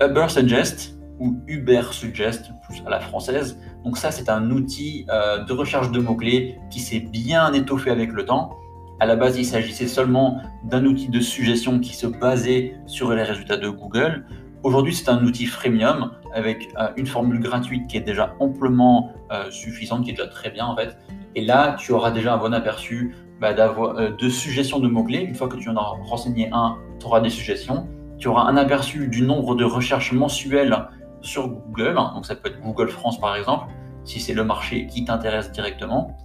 Uber 0.01 0.27
Suggest 0.29 1.00
ou 1.21 1.39
Uber 1.47 1.83
Suggest, 1.91 2.51
plus 2.67 2.81
à 2.85 2.89
la 2.89 2.99
française. 2.99 3.59
Donc 3.85 3.97
ça, 3.97 4.11
c'est 4.11 4.27
un 4.27 4.49
outil 4.49 5.05
euh, 5.09 5.43
de 5.43 5.53
recherche 5.53 5.91
de 5.91 5.99
mots-clés 5.99 6.57
qui 6.71 6.79
s'est 6.79 6.99
bien 6.99 7.53
étoffé 7.53 7.91
avec 7.91 8.11
le 8.11 8.25
temps. 8.25 8.57
À 8.99 9.05
la 9.05 9.15
base, 9.15 9.37
il 9.37 9.45
s'agissait 9.45 9.87
seulement 9.87 10.41
d'un 10.63 10.85
outil 10.85 11.09
de 11.09 11.19
suggestion 11.19 11.79
qui 11.79 11.95
se 11.95 12.07
basait 12.07 12.73
sur 12.87 13.13
les 13.13 13.23
résultats 13.23 13.57
de 13.57 13.69
Google. 13.69 14.25
Aujourd'hui, 14.63 14.95
c'est 14.95 15.09
un 15.09 15.23
outil 15.23 15.45
freemium 15.45 16.11
avec 16.33 16.69
euh, 16.79 16.89
une 16.97 17.07
formule 17.07 17.39
gratuite 17.39 17.87
qui 17.87 17.97
est 17.97 18.01
déjà 18.01 18.35
amplement 18.39 19.13
euh, 19.31 19.49
suffisante, 19.51 20.03
qui 20.03 20.09
est 20.09 20.13
déjà 20.13 20.27
très 20.27 20.49
bien 20.49 20.65
en 20.65 20.75
fait. 20.75 20.97
Et 21.35 21.45
là, 21.45 21.75
tu 21.79 21.91
auras 21.91 22.11
déjà 22.11 22.33
un 22.33 22.37
bon 22.37 22.53
aperçu 22.53 23.15
bah, 23.39 23.53
de 23.53 24.29
suggestions 24.29 24.79
de 24.79 24.87
mots-clés. 24.87 25.21
Une 25.21 25.35
fois 25.35 25.47
que 25.47 25.57
tu 25.57 25.69
en 25.69 25.77
as 25.77 25.81
renseigné 26.03 26.49
un, 26.51 26.77
tu 26.99 27.05
auras 27.05 27.21
des 27.21 27.29
suggestions. 27.29 27.87
Tu 28.19 28.27
auras 28.27 28.43
un 28.43 28.57
aperçu 28.57 29.07
du 29.07 29.23
nombre 29.23 29.55
de 29.55 29.63
recherches 29.63 30.11
mensuelles 30.11 30.77
sur 31.21 31.47
Google. 31.47 31.95
Donc 32.13 32.25
ça 32.25 32.35
peut 32.35 32.49
être 32.49 32.61
Google 32.61 32.89
France 32.89 33.19
par 33.19 33.35
exemple, 33.35 33.65
si 34.03 34.19
c'est 34.19 34.33
le 34.33 34.43
marché 34.43 34.87
qui 34.87 35.05
t'intéresse 35.05 35.51
directement. 35.51 36.17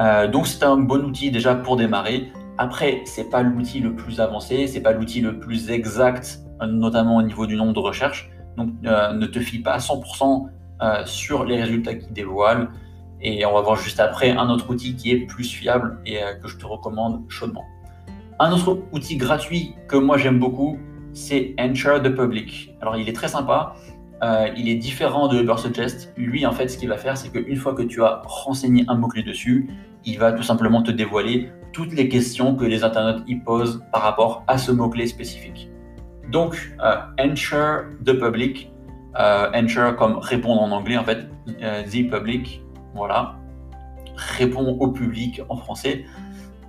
Euh, 0.00 0.28
donc 0.28 0.46
c'est 0.46 0.64
un 0.64 0.76
bon 0.76 1.04
outil 1.04 1.30
déjà 1.30 1.54
pour 1.54 1.76
démarrer. 1.76 2.32
Après, 2.58 3.02
c'est 3.04 3.30
pas 3.30 3.42
l'outil 3.42 3.80
le 3.80 3.94
plus 3.94 4.20
avancé, 4.20 4.66
c'est 4.66 4.80
pas 4.80 4.92
l'outil 4.92 5.20
le 5.20 5.38
plus 5.38 5.70
exact, 5.70 6.40
notamment 6.66 7.16
au 7.16 7.22
niveau 7.22 7.46
du 7.46 7.56
nombre 7.56 7.74
de 7.74 7.80
recherches. 7.80 8.30
Donc 8.56 8.70
euh, 8.86 9.12
ne 9.12 9.26
te 9.26 9.38
fie 9.38 9.58
pas 9.58 9.74
à 9.74 9.78
100% 9.78 10.46
euh, 10.82 11.02
sur 11.04 11.44
les 11.44 11.60
résultats 11.60 11.94
qu'il 11.94 12.12
dévoile. 12.12 12.70
Et 13.20 13.44
on 13.46 13.54
va 13.54 13.62
voir 13.62 13.76
juste 13.76 14.00
après 14.00 14.30
un 14.30 14.48
autre 14.50 14.70
outil 14.70 14.94
qui 14.94 15.10
est 15.10 15.26
plus 15.26 15.50
fiable 15.50 15.98
et 16.04 16.18
que 16.42 16.48
je 16.48 16.58
te 16.58 16.66
recommande 16.66 17.22
chaudement. 17.30 17.64
Un 18.38 18.52
autre 18.52 18.82
outil 18.92 19.16
gratuit 19.16 19.74
que 19.88 19.96
moi 19.96 20.18
j'aime 20.18 20.38
beaucoup, 20.38 20.78
c'est 21.16 21.54
Ensure 21.58 22.02
the 22.02 22.14
Public. 22.14 22.76
Alors 22.80 22.96
il 22.96 23.08
est 23.08 23.12
très 23.14 23.28
sympa, 23.28 23.74
euh, 24.22 24.48
il 24.56 24.68
est 24.68 24.74
différent 24.74 25.28
de 25.28 25.40
Ubersuggest. 25.42 26.12
Lui, 26.16 26.46
en 26.46 26.52
fait, 26.52 26.68
ce 26.68 26.78
qu'il 26.78 26.88
va 26.88 26.98
faire, 26.98 27.16
c'est 27.16 27.30
qu'une 27.30 27.56
fois 27.56 27.74
que 27.74 27.82
tu 27.82 28.02
as 28.02 28.22
renseigné 28.24 28.84
un 28.88 28.94
mot-clé 28.94 29.22
dessus, 29.22 29.68
il 30.04 30.18
va 30.18 30.32
tout 30.32 30.42
simplement 30.42 30.82
te 30.82 30.90
dévoiler 30.90 31.50
toutes 31.72 31.92
les 31.92 32.08
questions 32.08 32.54
que 32.54 32.64
les 32.64 32.84
internautes 32.84 33.22
y 33.26 33.36
posent 33.36 33.82
par 33.92 34.02
rapport 34.02 34.44
à 34.46 34.58
ce 34.58 34.72
mot-clé 34.72 35.06
spécifique. 35.06 35.70
Donc, 36.30 36.74
euh, 36.80 36.96
Ensure 37.18 37.84
the 38.04 38.12
Public, 38.12 38.70
euh, 39.18 39.50
Ensure 39.54 39.96
comme 39.96 40.18
répondre 40.18 40.60
en 40.62 40.70
anglais, 40.70 40.98
en 40.98 41.04
fait, 41.04 41.28
euh, 41.62 41.82
the 41.84 42.10
public, 42.10 42.62
voilà, 42.94 43.36
répond 44.16 44.76
au 44.80 44.88
public 44.88 45.40
en 45.48 45.56
français. 45.56 46.04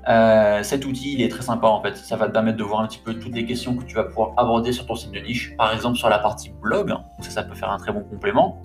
Euh, 0.09 0.63
cet 0.63 0.85
outil, 0.85 1.13
il 1.13 1.21
est 1.21 1.29
très 1.29 1.41
sympa 1.41 1.67
en 1.67 1.81
fait. 1.81 1.97
Ça 1.97 2.15
va 2.15 2.27
te 2.27 2.31
permettre 2.31 2.57
de 2.57 2.63
voir 2.63 2.81
un 2.81 2.87
petit 2.87 2.99
peu 2.99 3.13
toutes 3.13 3.33
les 3.33 3.45
questions 3.45 3.75
que 3.75 3.83
tu 3.83 3.95
vas 3.95 4.05
pouvoir 4.05 4.33
aborder 4.37 4.71
sur 4.71 4.85
ton 4.85 4.95
site 4.95 5.11
de 5.11 5.19
niche. 5.19 5.55
Par 5.57 5.73
exemple, 5.73 5.97
sur 5.97 6.09
la 6.09 6.19
partie 6.19 6.49
blog, 6.61 6.93
ça, 7.19 7.29
ça 7.29 7.43
peut 7.43 7.55
faire 7.55 7.69
un 7.69 7.77
très 7.77 7.91
bon 7.91 8.01
complément. 8.01 8.61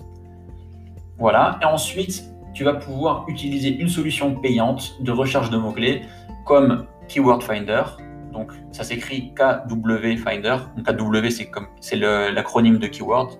Voilà. 1.17 1.59
Et 1.61 1.65
ensuite, 1.65 2.23
tu 2.53 2.63
vas 2.63 2.73
pouvoir 2.73 3.25
utiliser 3.27 3.69
une 3.69 3.89
solution 3.89 4.35
payante 4.35 4.95
de 5.01 5.11
recherche 5.11 5.49
de 5.49 5.57
mots-clés 5.57 6.03
comme 6.45 6.85
Keyword 7.07 7.43
Finder. 7.43 7.83
Donc, 8.31 8.51
ça 8.71 8.83
s'écrit 8.83 9.33
KW 9.33 10.17
Finder. 10.17 10.57
Donc, 10.77 10.85
KW, 10.85 11.29
c'est 11.29 11.49
comme 11.49 11.67
c'est 11.81 11.97
l'acronyme 11.97 12.77
de 12.77 12.87
Keyword. 12.87 13.37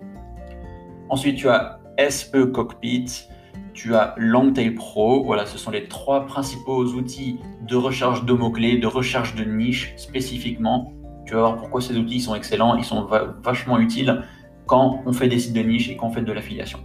Ensuite, 1.10 1.38
tu 1.38 1.48
as 1.48 1.80
SE 2.10 2.46
Cockpit 2.46 3.30
tu 3.74 3.96
as 3.96 4.14
Longtail 4.18 4.72
Pro. 4.72 5.24
Voilà, 5.24 5.46
ce 5.46 5.58
sont 5.58 5.72
les 5.72 5.88
trois 5.88 6.26
principaux 6.26 6.86
outils 6.86 7.40
de 7.68 7.76
recherche 7.76 8.26
de 8.26 8.34
mots-clés, 8.34 8.78
de 8.78 8.88
recherche 8.88 9.36
de 9.36 9.44
niche 9.44 9.94
spécifiquement. 9.98 10.94
Tu 11.26 11.34
vas 11.34 11.42
voir 11.42 11.58
pourquoi 11.58 11.82
ces 11.82 11.98
outils 11.98 12.20
sont 12.20 12.36
excellents, 12.36 12.76
ils 12.76 12.84
sont 12.84 13.08
vachement 13.44 13.80
utiles 13.80 14.24
quand 14.66 15.02
on 15.06 15.14
fait 15.14 15.28
des 15.28 15.40
sites 15.40 15.54
de 15.54 15.62
niche 15.62 15.90
et 15.90 15.96
quand 15.96 16.08
on 16.08 16.12
fait 16.12 16.22
de 16.22 16.32
l'affiliation. 16.32 16.80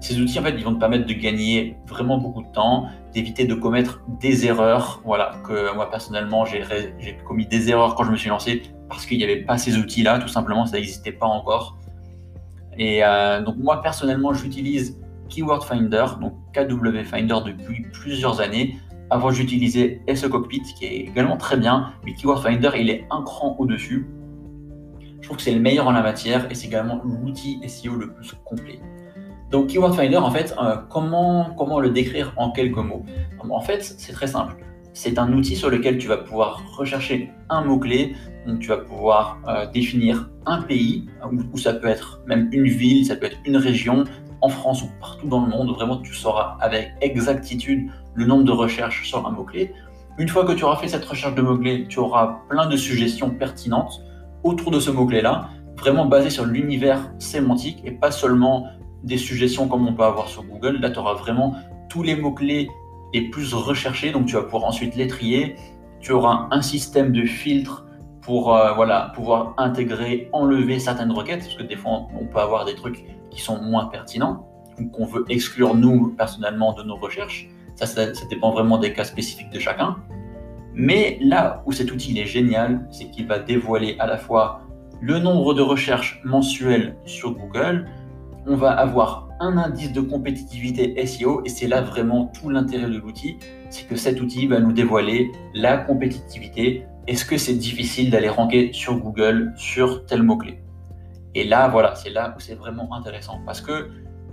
Ces 0.00 0.20
outils, 0.20 0.38
en 0.40 0.42
fait, 0.42 0.54
ils 0.58 0.64
vont 0.64 0.74
te 0.74 0.80
permettre 0.80 1.06
de 1.06 1.12
gagner 1.12 1.76
vraiment 1.86 2.18
beaucoup 2.18 2.42
de 2.42 2.50
temps, 2.52 2.86
d'éviter 3.14 3.44
de 3.44 3.54
commettre 3.54 4.00
des 4.20 4.46
erreurs. 4.46 5.00
Voilà, 5.04 5.36
que 5.46 5.72
moi 5.76 5.88
personnellement, 5.90 6.44
j'ai 6.44 6.66
commis 7.24 7.46
des 7.46 7.70
erreurs 7.70 7.94
quand 7.94 8.04
je 8.04 8.10
me 8.10 8.16
suis 8.16 8.28
lancé 8.28 8.62
parce 8.88 9.06
qu'il 9.06 9.18
n'y 9.18 9.24
avait 9.24 9.42
pas 9.42 9.58
ces 9.58 9.78
outils-là, 9.78 10.18
tout 10.18 10.28
simplement, 10.28 10.66
ça 10.66 10.76
n'existait 10.76 11.12
pas 11.12 11.26
encore. 11.26 11.78
Et 12.76 13.04
euh, 13.04 13.42
donc 13.42 13.56
moi 13.58 13.80
personnellement, 13.80 14.32
j'utilise 14.32 14.98
Keyword 15.32 15.64
Finder, 15.64 16.04
donc 16.20 16.34
KW 16.52 17.04
Finder 17.04 17.36
depuis 17.46 17.86
plusieurs 17.90 18.40
années. 18.42 18.76
Avant, 19.08 19.30
j'utilisais 19.30 20.02
SE 20.14 20.26
Cockpit, 20.26 20.62
qui 20.78 20.84
est 20.84 20.96
également 21.08 21.38
très 21.38 21.56
bien, 21.56 21.94
mais 22.04 22.12
Keyword 22.12 22.42
Finder, 22.42 22.70
il 22.78 22.90
est 22.90 23.06
un 23.10 23.22
cran 23.22 23.56
au-dessus. 23.58 24.06
Je 25.20 25.26
trouve 25.26 25.38
que 25.38 25.42
c'est 25.42 25.54
le 25.54 25.60
meilleur 25.60 25.88
en 25.88 25.92
la 25.92 26.02
matière 26.02 26.50
et 26.50 26.54
c'est 26.54 26.66
également 26.66 27.00
l'outil 27.02 27.60
SEO 27.66 27.94
le 27.94 28.12
plus 28.12 28.34
complet. 28.44 28.78
Donc 29.50 29.68
Keyword 29.68 29.94
Finder, 29.94 30.18
en 30.18 30.30
fait, 30.30 30.54
euh, 30.62 30.76
comment, 30.90 31.54
comment 31.56 31.80
le 31.80 31.88
décrire 31.88 32.34
en 32.36 32.50
quelques 32.50 32.76
mots? 32.76 33.04
En 33.48 33.60
fait, 33.60 33.82
c'est 33.82 34.12
très 34.12 34.26
simple. 34.26 34.56
C'est 34.92 35.18
un 35.18 35.32
outil 35.32 35.56
sur 35.56 35.70
lequel 35.70 35.96
tu 35.96 36.08
vas 36.08 36.18
pouvoir 36.18 36.62
rechercher 36.76 37.30
un 37.48 37.64
mot-clé, 37.64 38.14
donc 38.46 38.58
tu 38.58 38.68
vas 38.68 38.76
pouvoir 38.76 39.40
euh, 39.48 39.66
définir 39.70 40.28
un 40.44 40.60
pays, 40.60 41.06
ou, 41.52 41.56
ça 41.56 41.72
peut 41.72 41.88
être 41.88 42.20
même 42.26 42.50
une 42.52 42.66
ville, 42.66 43.06
ça 43.06 43.16
peut 43.16 43.26
être 43.26 43.38
une 43.46 43.56
région, 43.56 44.04
en 44.42 44.48
France 44.48 44.82
ou 44.82 44.88
partout 45.00 45.28
dans 45.28 45.40
le 45.40 45.48
monde. 45.48 45.70
Vraiment, 45.70 45.98
tu 45.98 46.14
sauras 46.14 46.56
avec 46.60 46.92
exactitude 47.00 47.90
le 48.14 48.26
nombre 48.26 48.44
de 48.44 48.52
recherches 48.52 49.08
sur 49.08 49.26
un 49.26 49.30
mot-clé. 49.30 49.72
Une 50.18 50.28
fois 50.28 50.44
que 50.44 50.52
tu 50.52 50.64
auras 50.64 50.76
fait 50.76 50.88
cette 50.88 51.04
recherche 51.04 51.34
de 51.34 51.42
mots-clés, 51.42 51.86
tu 51.88 51.98
auras 51.98 52.40
plein 52.48 52.66
de 52.66 52.76
suggestions 52.76 53.30
pertinentes 53.30 54.02
autour 54.44 54.70
de 54.70 54.80
ce 54.80 54.90
mot-clé-là, 54.90 55.48
vraiment 55.78 56.04
basées 56.04 56.30
sur 56.30 56.44
l'univers 56.44 57.10
sémantique 57.18 57.80
et 57.84 57.92
pas 57.92 58.10
seulement 58.10 58.66
des 59.04 59.16
suggestions 59.16 59.68
comme 59.68 59.86
on 59.86 59.94
peut 59.94 60.04
avoir 60.04 60.28
sur 60.28 60.42
Google. 60.44 60.78
Là, 60.80 60.90
tu 60.90 60.98
auras 60.98 61.14
vraiment 61.14 61.54
tous 61.88 62.02
les 62.02 62.16
mots-clés 62.16 62.68
les 63.14 63.22
plus 63.30 63.54
recherchés, 63.54 64.10
donc 64.10 64.26
tu 64.26 64.34
vas 64.34 64.42
pouvoir 64.42 64.64
ensuite 64.64 64.96
les 64.96 65.06
trier. 65.06 65.56
Tu 66.00 66.12
auras 66.12 66.48
un 66.50 66.62
système 66.62 67.12
de 67.12 67.24
filtre 67.24 67.86
pour 68.20 68.54
euh, 68.54 68.72
voilà, 68.74 69.12
pouvoir 69.14 69.54
intégrer, 69.56 70.28
enlever 70.32 70.78
certaines 70.78 71.12
requêtes, 71.12 71.40
parce 71.40 71.56
que 71.56 71.62
des 71.62 71.76
fois, 71.76 72.06
on 72.18 72.26
peut 72.26 72.38
avoir 72.38 72.64
des 72.64 72.74
trucs 72.74 73.04
qui 73.32 73.40
sont 73.40 73.60
moins 73.60 73.86
pertinents, 73.86 74.46
ou 74.78 74.88
qu'on 74.88 75.06
veut 75.06 75.24
exclure 75.28 75.74
nous, 75.74 76.14
personnellement, 76.16 76.72
de 76.74 76.82
nos 76.82 76.96
recherches. 76.96 77.48
Ça, 77.76 77.86
ça, 77.86 78.06
dépend 78.28 78.52
vraiment 78.52 78.78
des 78.78 78.92
cas 78.92 79.04
spécifiques 79.04 79.50
de 79.50 79.58
chacun. 79.58 79.96
Mais 80.74 81.18
là 81.20 81.62
où 81.66 81.72
cet 81.72 81.90
outil 81.92 82.18
est 82.18 82.26
génial, 82.26 82.86
c'est 82.90 83.10
qu'il 83.10 83.26
va 83.26 83.38
dévoiler 83.38 83.96
à 83.98 84.06
la 84.06 84.18
fois 84.18 84.62
le 85.00 85.18
nombre 85.18 85.54
de 85.54 85.62
recherches 85.62 86.20
mensuelles 86.24 86.96
sur 87.04 87.32
Google, 87.32 87.86
on 88.46 88.56
va 88.56 88.70
avoir 88.70 89.28
un 89.40 89.56
indice 89.58 89.92
de 89.92 90.00
compétitivité 90.00 91.04
SEO 91.06 91.42
et 91.44 91.48
c'est 91.48 91.66
là 91.66 91.80
vraiment 91.80 92.26
tout 92.26 92.48
l'intérêt 92.48 92.88
de 92.88 92.98
l'outil, 92.98 93.36
c'est 93.70 93.86
que 93.86 93.96
cet 93.96 94.20
outil 94.20 94.46
va 94.46 94.60
nous 94.60 94.72
dévoiler 94.72 95.32
la 95.54 95.78
compétitivité. 95.78 96.84
Est-ce 97.08 97.24
que 97.24 97.36
c'est 97.36 97.54
difficile 97.54 98.10
d'aller 98.10 98.28
ranker 98.28 98.72
sur 98.72 98.96
Google 98.98 99.52
sur 99.56 100.06
tel 100.06 100.22
mot-clé? 100.22 100.62
Et 101.34 101.44
là, 101.44 101.68
voilà, 101.68 101.94
c'est 101.94 102.10
là 102.10 102.34
où 102.36 102.40
c'est 102.40 102.54
vraiment 102.54 102.94
intéressant. 102.94 103.40
Parce 103.46 103.60
que 103.60 103.90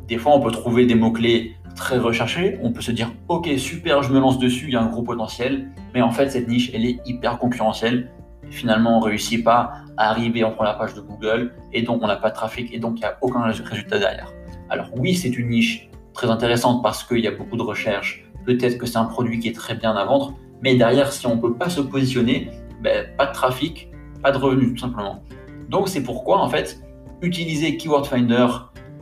des 0.08 0.18
fois, 0.18 0.36
on 0.36 0.42
peut 0.42 0.52
trouver 0.52 0.86
des 0.86 0.96
mots-clés 0.96 1.56
très 1.76 1.98
recherchés, 1.98 2.60
on 2.62 2.72
peut 2.72 2.82
se 2.82 2.92
dire 2.92 3.12
ok 3.28 3.48
super, 3.58 4.04
je 4.04 4.12
me 4.12 4.20
lance 4.20 4.40
dessus, 4.40 4.66
il 4.68 4.74
y 4.74 4.76
a 4.76 4.82
un 4.82 4.88
gros 4.88 5.04
potentiel, 5.04 5.70
mais 5.94 6.02
en 6.02 6.12
fait 6.12 6.30
cette 6.30 6.48
niche 6.48 6.72
elle 6.74 6.86
est 6.86 7.00
hyper 7.06 7.38
concurrentielle. 7.38 8.12
Finalement 8.50 8.98
on 8.98 9.00
réussit 9.00 9.44
pas 9.44 9.74
à 9.96 10.10
arriver 10.10 10.44
en 10.44 10.56
la 10.62 10.74
page 10.74 10.94
de 10.96 11.02
Google 11.02 11.54
et 11.72 11.84
donc 11.84 12.02
on 12.04 12.08
n'a 12.08 12.16
pas 12.16 12.32
de 12.32 12.36
trafic 12.36 12.74
et 12.74 12.80
donc 12.80 12.94
il 12.98 13.02
n'y 13.02 13.06
a 13.06 13.18
aucun 13.22 13.42
résultat 13.42 14.00
derrière. 14.00 14.34
Alors 14.70 14.88
oui, 14.98 15.16
c'est 15.16 15.30
une 15.30 15.50
niche 15.50 15.90
très 16.14 16.30
intéressante 16.30 16.82
parce 16.82 17.04
qu'il 17.04 17.20
y 17.20 17.28
a 17.28 17.32
beaucoup 17.32 17.56
de 17.56 17.62
recherches, 17.62 18.26
peut-être 18.46 18.78
que 18.78 18.86
c'est 18.86 18.98
un 18.98 19.06
produit 19.06 19.40
qui 19.40 19.48
est 19.48 19.56
très 19.56 19.76
bien 19.76 19.96
à 19.96 20.04
vendre, 20.04 20.34
mais 20.62 20.76
derrière, 20.76 21.12
si 21.14 21.26
on 21.28 21.36
ne 21.36 21.42
peut 21.42 21.54
pas 21.54 21.70
se 21.70 21.82
positionner, 21.82 22.50
ben, 22.82 23.08
pas 23.18 23.28
de 23.28 23.34
trafic, 23.34 23.90
pas 24.22 24.32
de 24.32 24.38
revenus 24.38 24.74
tout 24.74 24.80
simplement. 24.80 25.24
Donc 25.70 25.88
c'est 25.88 26.04
pourquoi 26.04 26.42
en 26.42 26.50
fait, 26.50 26.82
utiliser 27.22 27.78
Keyword 27.78 28.08
Finder, 28.08 28.48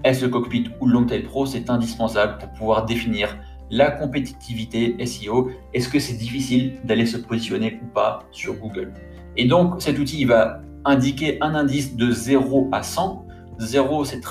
SE 0.06 0.26
Cockpit 0.26 0.70
ou 0.80 0.88
Longtail 0.88 1.24
Pro, 1.24 1.46
c'est 1.46 1.70
indispensable 1.70 2.38
pour 2.40 2.52
pouvoir 2.54 2.86
définir 2.86 3.38
la 3.70 3.92
compétitivité 3.92 4.96
SEO. 5.06 5.50
Est-ce 5.74 5.90
que 5.90 6.00
c'est 6.00 6.18
difficile 6.18 6.80
d'aller 6.84 7.06
se 7.06 7.18
positionner 7.18 7.80
ou 7.84 7.88
pas 7.88 8.24
sur 8.32 8.56
Google? 8.56 8.94
Et 9.36 9.46
donc, 9.46 9.82
cet 9.82 10.00
outil 10.00 10.26
va 10.26 10.62
indiquer 10.86 11.38
un 11.42 11.54
indice 11.56 11.96
de 11.96 12.12
0 12.12 12.70
à 12.72 12.84
100. 12.84 13.26
0, 13.60 14.06
c'est 14.06 14.22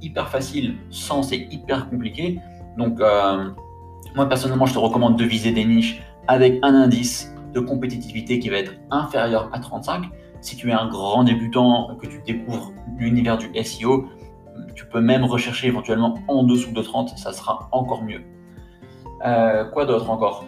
hyper 0.00 0.28
facile. 0.28 0.76
100, 0.90 1.24
c'est 1.24 1.48
hyper 1.50 1.90
compliqué. 1.90 2.38
Donc, 2.76 3.00
euh, 3.00 3.50
moi, 4.14 4.28
personnellement, 4.28 4.66
je 4.66 4.74
te 4.74 4.78
recommande 4.78 5.18
de 5.18 5.24
viser 5.24 5.52
des 5.52 5.64
niches 5.64 6.00
avec 6.26 6.58
un 6.62 6.74
indice 6.74 7.34
de 7.54 7.60
compétitivité 7.60 8.38
qui 8.38 8.48
va 8.48 8.58
être 8.58 8.72
inférieur 8.90 9.50
à 9.52 9.58
35. 9.58 10.04
Si 10.40 10.56
tu 10.56 10.70
es 10.70 10.72
un 10.72 10.88
grand 10.88 11.24
débutant, 11.24 11.96
que 12.00 12.06
tu 12.06 12.22
découvres 12.26 12.72
l'univers 12.96 13.38
du 13.38 13.50
SEO, 13.62 14.06
tu 14.74 14.86
peux 14.86 15.00
même 15.00 15.24
rechercher 15.24 15.68
éventuellement 15.68 16.18
en 16.28 16.44
dessous 16.44 16.72
de 16.72 16.82
30, 16.82 17.18
ça 17.18 17.32
sera 17.32 17.68
encore 17.72 18.02
mieux. 18.02 18.22
Euh, 19.24 19.64
quoi 19.64 19.84
d'autre 19.84 20.10
encore? 20.10 20.46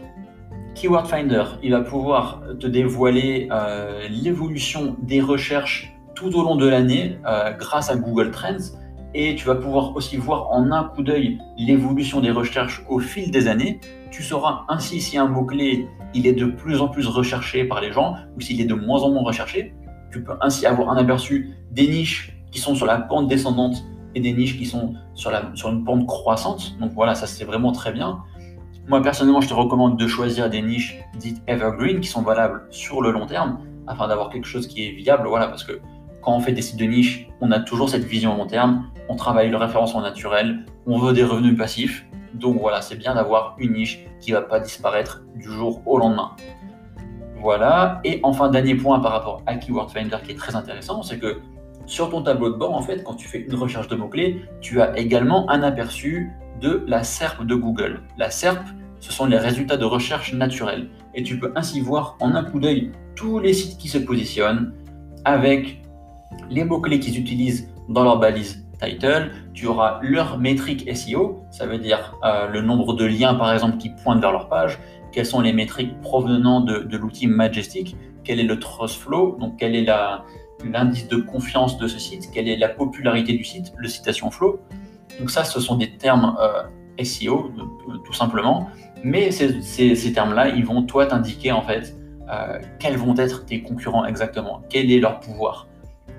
Keyword 0.75 1.09
Finder, 1.09 1.45
il 1.63 1.73
va 1.73 1.81
pouvoir 1.81 2.43
te 2.59 2.67
dévoiler 2.67 3.49
euh, 3.51 4.07
l'évolution 4.09 4.97
des 5.03 5.21
recherches 5.21 5.93
tout 6.15 6.35
au 6.37 6.43
long 6.43 6.57
de 6.57 6.69
l'année 6.69 7.19
euh, 7.27 7.53
grâce 7.53 7.91
à 7.91 7.97
Google 7.97 8.31
Trends 8.31 8.77
et 9.15 9.35
tu 9.35 9.47
vas 9.47 9.57
pouvoir 9.57 9.97
aussi 9.97 10.17
voir 10.17 10.51
en 10.53 10.71
un 10.71 10.85
coup 10.85 11.03
d'œil 11.03 11.39
l'évolution 11.59 12.21
des 12.21 12.31
recherches 12.31 12.85
au 12.89 13.01
fil 13.01 13.31
des 13.31 13.49
années. 13.49 13.81
Tu 14.11 14.23
sauras 14.23 14.65
ainsi 14.69 15.01
si 15.01 15.19
un 15.19 15.27
mot-clé 15.27 15.89
il 16.15 16.27
est 16.27 16.33
de 16.33 16.47
plus 16.47 16.81
en 16.81 16.89
plus 16.89 17.07
recherché 17.09 17.65
par 17.65 17.81
les 17.81 17.93
gens 17.93 18.15
ou 18.37 18.41
s'il 18.41 18.61
est 18.61 18.67
de 18.67 18.75
moins 18.75 19.01
en 19.01 19.11
moins 19.11 19.23
recherché. 19.23 19.75
Tu 20.11 20.23
peux 20.23 20.33
ainsi 20.41 20.67
avoir 20.67 20.91
un 20.91 20.97
aperçu 20.97 21.51
des 21.71 21.89
niches 21.89 22.37
qui 22.51 22.59
sont 22.59 22.75
sur 22.75 22.87
la 22.87 22.99
pente 22.99 23.29
descendante 23.29 23.85
et 24.15 24.21
des 24.21 24.33
niches 24.33 24.59
qui 24.59 24.67
sont 24.67 24.95
sur, 25.15 25.31
une 25.33 25.85
pente 25.85 26.07
croissante. 26.07 26.77
Donc 26.81 26.93
voilà, 26.95 27.15
ça 27.15 27.27
c'est 27.27 27.45
vraiment 27.45 27.73
très 27.73 27.93
bien. 27.93 28.23
Moi, 28.89 29.03
personnellement, 29.03 29.41
je 29.41 29.49
te 29.49 29.55
recommande 29.55 29.99
de 29.99 30.07
choisir 30.09 30.51
des 30.51 30.63
niches 30.63 30.99
dites 31.19 31.41
evergreen 31.47 32.01
qui 32.01 32.09
sont 32.09 32.23
valables 32.23 32.67
sur 32.71 33.03
le 33.03 33.13
long 33.13 33.27
terme 33.27 33.61
afin 33.87 34.09
d'avoir 34.09 34.31
quelque 34.31 34.47
chose 34.47 34.67
qui 34.67 34.87
est 34.87 34.93
viable. 34.93 35.29
Voilà, 35.29 35.47
parce 35.47 35.63
que 35.63 35.81
quand 36.23 36.35
on 36.35 36.41
fait 36.41 36.53
des 36.53 36.63
sites 36.63 36.79
de 36.79 36.87
niche, 36.87 37.29
on 37.41 37.51
a 37.53 37.61
toujours 37.61 37.89
cette 37.89 38.05
vision 38.05 38.37
long 38.37 38.47
terme. 38.47 38.91
On 39.09 39.17
travaille 39.17 39.49
le 39.49 39.57
référencement 39.57 40.01
naturel, 40.01 40.67
on 40.87 40.99
veut 40.99 41.13
des 41.13 41.25
revenus 41.25 41.57
passifs. 41.57 42.05
Donc 42.35 42.61
voilà, 42.61 42.81
c'est 42.81 42.97
bien 42.97 43.15
d'avoir 43.15 43.55
une 43.59 43.75
niche 43.75 44.05
qui 44.21 44.33
ne 44.33 44.37
va 44.37 44.43
pas 44.43 44.61
disparaître 44.61 45.23
du 45.37 45.51
jour 45.51 45.83
au 45.87 45.99
lendemain. 45.99 46.33
Voilà. 47.41 48.01
Et 48.05 48.21
enfin, 48.23 48.49
dernier 48.51 48.75
point 48.75 49.01
par 49.01 49.13
rapport 49.13 49.43
à 49.47 49.57
Keyword 49.57 49.91
Finder 49.91 50.17
qui 50.25 50.33
est 50.33 50.37
très 50.37 50.55
intéressant, 50.55 51.03
c'est 51.03 51.19
que 51.19 51.41
sur 51.87 52.11
ton 52.11 52.23
tableau 52.23 52.51
de 52.51 52.57
bord, 52.57 52.75
en 52.75 52.83
fait, 52.83 53.03
quand 53.03 53.15
tu 53.15 53.27
fais 53.27 53.41
une 53.41 53.55
recherche 53.55 53.89
de 53.89 53.97
mots-clés, 53.97 54.45
tu 54.61 54.81
as 54.81 54.97
également 54.99 55.51
un 55.51 55.63
aperçu 55.63 56.31
de 56.61 56.85
la 56.87 57.03
SERP 57.03 57.45
de 57.45 57.55
Google. 57.55 58.03
La 58.19 58.31
SERP, 58.31 58.63
ce 59.01 59.13
sont 59.13 59.27
les 59.27 59.39
résultats 59.39 59.77
de 59.77 59.85
recherche 59.85 60.35
naturelle. 60.35 60.89
Et 61.15 61.23
tu 61.23 61.39
peux 61.39 61.53
ainsi 61.57 61.81
voir 61.81 62.17
en 62.21 62.35
un 62.35 62.45
coup 62.45 62.61
d'œil 62.61 62.93
tous 63.17 63.41
les 63.41 63.55
sites 63.55 63.79
qui 63.79 63.89
se 63.89 63.99
positionnent 63.99 64.73
avec 65.25 65.83
les 66.51 66.65
mots-clés 66.65 67.01
qu'ils 67.01 67.19
utilisent 67.19 67.69
dans 67.89 68.05
leur 68.05 68.19
balise 68.19 68.65
title. 68.81 69.31
Tu 69.53 69.67
auras 69.67 70.01
leur 70.03 70.39
métrique 70.39 70.89
SEO, 70.95 71.43
ça 71.51 71.67
veut 71.67 71.79
dire 71.79 72.17
euh, 72.25 72.49
le 72.49 72.61
nombre 72.61 72.95
de 72.95 73.05
liens 73.05 73.35
par 73.35 73.53
exemple 73.53 73.79
qui 73.79 73.91
pointent 73.91 74.21
vers 74.21 74.33
leur 74.33 74.49
page, 74.49 74.79
quelles 75.13 75.27
sont 75.27 75.41
les 75.41 75.53
métriques 75.53 76.01
provenant 76.01 76.61
de, 76.61 76.97
l'outil 76.97 77.27
Majestic, 77.27 77.97
quel 78.25 78.41
est 78.41 78.45
le 78.45 78.59
trust 78.59 78.97
flow, 78.97 79.37
donc 79.41 79.57
quel 79.59 79.75
est 79.75 79.87
l'indice 80.65 81.09
de 81.09 81.17
confiance 81.17 81.79
de 81.79 81.89
ce 81.89 81.99
site, 81.99 82.31
quelle 82.33 82.49
est 82.49 82.57
la 82.57 82.69
popularité 82.69 83.33
du 83.33 83.45
site, 83.45 83.73
le 83.77 83.89
citation 83.89 84.31
flow. 84.31 84.61
Donc 85.19 85.31
ça, 85.31 85.45
ce 85.45 85.61
sont 85.61 85.77
des 85.77 85.97
termes 85.97 86.37
euh, 86.41 87.05
SEO, 87.05 87.51
tout 88.05 88.13
simplement. 88.13 88.69
Mais 89.03 89.31
ces, 89.31 90.13
termes-là, 90.13 90.49
ils 90.49 90.65
vont 90.65 90.83
toi 90.83 91.07
t'indiquer 91.07 91.53
en 91.53 91.63
fait 91.63 91.97
euh, 92.31 92.59
quels 92.79 92.97
vont 92.97 93.17
être 93.17 93.45
tes 93.47 93.63
concurrents 93.63 94.05
exactement, 94.05 94.63
quel 94.69 94.91
est 94.91 95.01
leur 95.01 95.21
pouvoir. 95.21 95.67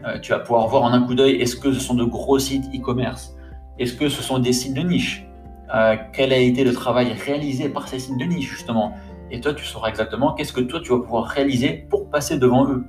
Euh, 0.06 0.20
tu 0.20 0.32
vas 0.32 0.40
pouvoir 0.40 0.68
voir 0.68 0.84
en 0.84 0.94
un 0.94 1.04
coup 1.04 1.14
d'œil, 1.14 1.36
est-ce 1.42 1.56
que 1.56 1.72
ce 1.72 1.80
sont 1.80 1.94
de 1.94 2.04
gros 2.04 2.40
sites 2.40 2.66
e-commerce? 2.76 3.36
Est-ce 3.78 3.94
que 3.94 4.10
ce 4.10 4.22
sont 4.22 4.40
des 4.40 4.54
sites 4.54 4.74
de 4.74 4.82
niche? 4.82 5.26
Euh, 5.74 5.96
Quel 6.14 6.34
a 6.34 6.38
été 6.38 6.64
le 6.64 6.74
travail 6.74 7.14
réalisé 7.14 7.70
par 7.70 7.88
ces 7.88 8.00
sites 8.00 8.18
de 8.18 8.26
niche 8.26 8.50
justement 8.50 8.94
Et 9.30 9.40
toi, 9.42 9.54
tu 9.54 9.66
sauras 9.66 9.90
exactement 9.90 10.34
qu'est-ce 10.34 10.54
que 10.54 10.62
toi 10.62 10.80
tu 10.84 10.92
vas 10.92 11.00
pouvoir 11.00 11.26
réaliser 11.26 11.86
pour 11.90 12.10
passer 12.10 12.38
devant 12.38 12.70
eux. 12.70 12.84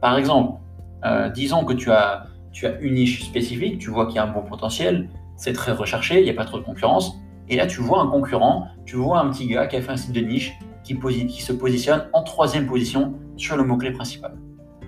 Par 0.00 0.18
exemple, 0.18 0.60
disons 1.34 1.64
que 1.64 1.74
tu 1.74 1.90
as, 1.90 2.26
une 2.80 2.94
niche 2.94 3.24
spécifique, 3.24 3.78
tu 3.78 3.90
vois 3.90 4.06
qu'il 4.06 4.16
y 4.16 4.18
a 4.18 4.24
un 4.24 4.32
bon 4.32 4.42
potentiel, 4.42 5.08
c'est 5.36 5.52
très 5.52 5.72
recherché, 5.72 6.20
il 6.20 6.24
n'y 6.24 6.30
a 6.30 6.34
pas 6.34 6.44
trop 6.44 6.58
de 6.58 6.64
concurrence. 6.64 7.18
Et 7.48 7.56
là, 7.56 7.66
tu 7.66 7.80
vois 7.80 8.00
un 8.00 8.06
concurrent, 8.06 8.68
tu 8.86 8.96
vois 8.96 9.20
un 9.20 9.30
petit 9.30 9.46
gars 9.46 9.66
qui 9.66 9.76
a 9.76 9.82
fait 9.82 9.92
un 9.92 9.96
site 9.96 10.12
de 10.12 10.20
niche 10.20 10.54
qui, 10.82 10.98
qui 10.98 11.42
se 11.42 11.52
positionne 11.52 12.08
en 12.12 12.22
troisième 12.22 12.66
position 12.66 13.14
sur 13.36 13.56
le 13.56 13.64
mot-clé 13.64 13.90
principal. 13.90 14.36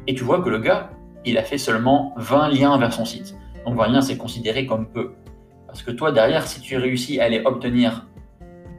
Et 0.07 0.15
tu 0.15 0.25
vois 0.25 0.43
que 0.43 0.49
le 0.49 0.59
gars, 0.59 0.91
il 1.25 1.38
a 1.38 1.43
fait 1.43 1.59
seulement 1.59 2.15
20 2.17 2.49
liens 2.50 2.79
vers 2.79 2.93
son 2.93 3.05
site. 3.05 3.37
Donc 3.67 3.76
20 3.76 3.88
liens, 3.88 4.00
c'est 4.00 4.17
considéré 4.17 4.67
comme 4.67 4.87
peu. 4.87 5.15
Parce 5.67 5.83
que 5.83 5.91
toi, 5.91 6.13
derrière, 6.13 6.47
si 6.47 6.61
tu 6.61 6.77
réussis 6.77 7.21
à 7.21 7.25
aller 7.25 7.43
obtenir 7.45 8.07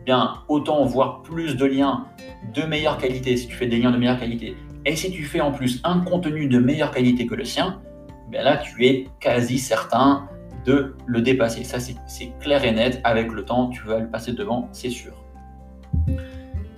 bien 0.05 0.35
autant, 0.47 0.85
voire 0.85 1.21
plus 1.21 1.55
de 1.55 1.65
liens 1.65 2.05
de 2.53 2.63
meilleure 2.63 2.97
qualité, 2.97 3.35
si 3.37 3.47
tu 3.47 3.55
fais 3.55 3.67
des 3.67 3.77
liens 3.77 3.91
de 3.91 3.97
meilleure 3.97 4.19
qualité, 4.19 4.55
et 4.85 4.95
si 4.95 5.11
tu 5.11 5.23
fais 5.23 5.41
en 5.41 5.51
plus 5.51 5.81
un 5.83 5.99
contenu 5.99 6.47
de 6.47 6.59
meilleure 6.59 6.91
qualité 6.91 7.27
que 7.27 7.35
le 7.35 7.43
sien, 7.43 7.81
bien 8.29 8.43
là, 8.43 8.57
tu 8.57 8.85
es 8.85 9.07
quasi 9.19 9.57
certain 9.57 10.29
de 10.65 10.95
le 11.05 11.21
dépasser. 11.21 11.63
Ça, 11.63 11.79
c'est 11.79 12.39
clair 12.39 12.63
et 12.63 12.71
net. 12.71 13.01
Avec 13.03 13.31
le 13.31 13.43
temps, 13.43 13.67
tu 13.69 13.83
vas 13.83 13.99
le 13.99 14.09
passer 14.09 14.33
devant, 14.33 14.69
c'est 14.71 14.89
sûr. 14.89 15.13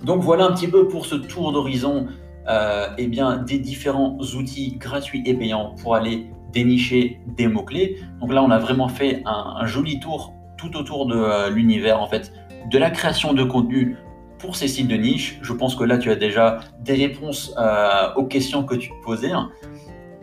Donc 0.02 0.22
voilà 0.22 0.46
un 0.46 0.52
petit 0.52 0.68
peu 0.68 0.88
pour 0.88 1.06
ce 1.06 1.14
tour 1.14 1.52
d'horizon 1.52 2.06
euh, 2.48 2.86
eh 2.96 3.06
des 3.06 3.58
différents 3.58 4.18
outils 4.34 4.76
gratuits 4.76 5.22
et 5.26 5.34
payants 5.34 5.74
pour 5.82 5.94
aller 5.94 6.30
dénicher 6.52 7.20
des 7.26 7.48
mots-clés. 7.48 7.98
Donc 8.20 8.32
là, 8.32 8.42
on 8.42 8.50
a 8.50 8.58
vraiment 8.58 8.88
fait 8.88 9.22
un, 9.26 9.66
joli 9.66 10.00
tour 10.00 10.34
tout 10.56 10.76
autour 10.76 11.06
de 11.06 11.16
euh, 11.16 11.50
l'univers 11.50 12.00
en 12.00 12.06
fait 12.06 12.32
de 12.70 12.78
la 12.78 12.90
création 12.90 13.32
de 13.32 13.42
contenu 13.42 13.96
pour 14.38 14.56
ces 14.56 14.68
sites 14.68 14.88
de 14.88 14.96
niche. 14.96 15.38
Je 15.42 15.52
pense 15.52 15.74
que 15.74 15.84
là, 15.84 15.98
tu 15.98 16.10
as 16.10 16.16
déjà 16.16 16.60
des 16.80 16.94
réponses 16.94 17.54
euh, 17.58 18.14
aux 18.16 18.24
questions 18.24 18.64
que 18.64 18.74
tu 18.74 18.90
te 18.90 19.04
posais. 19.04 19.32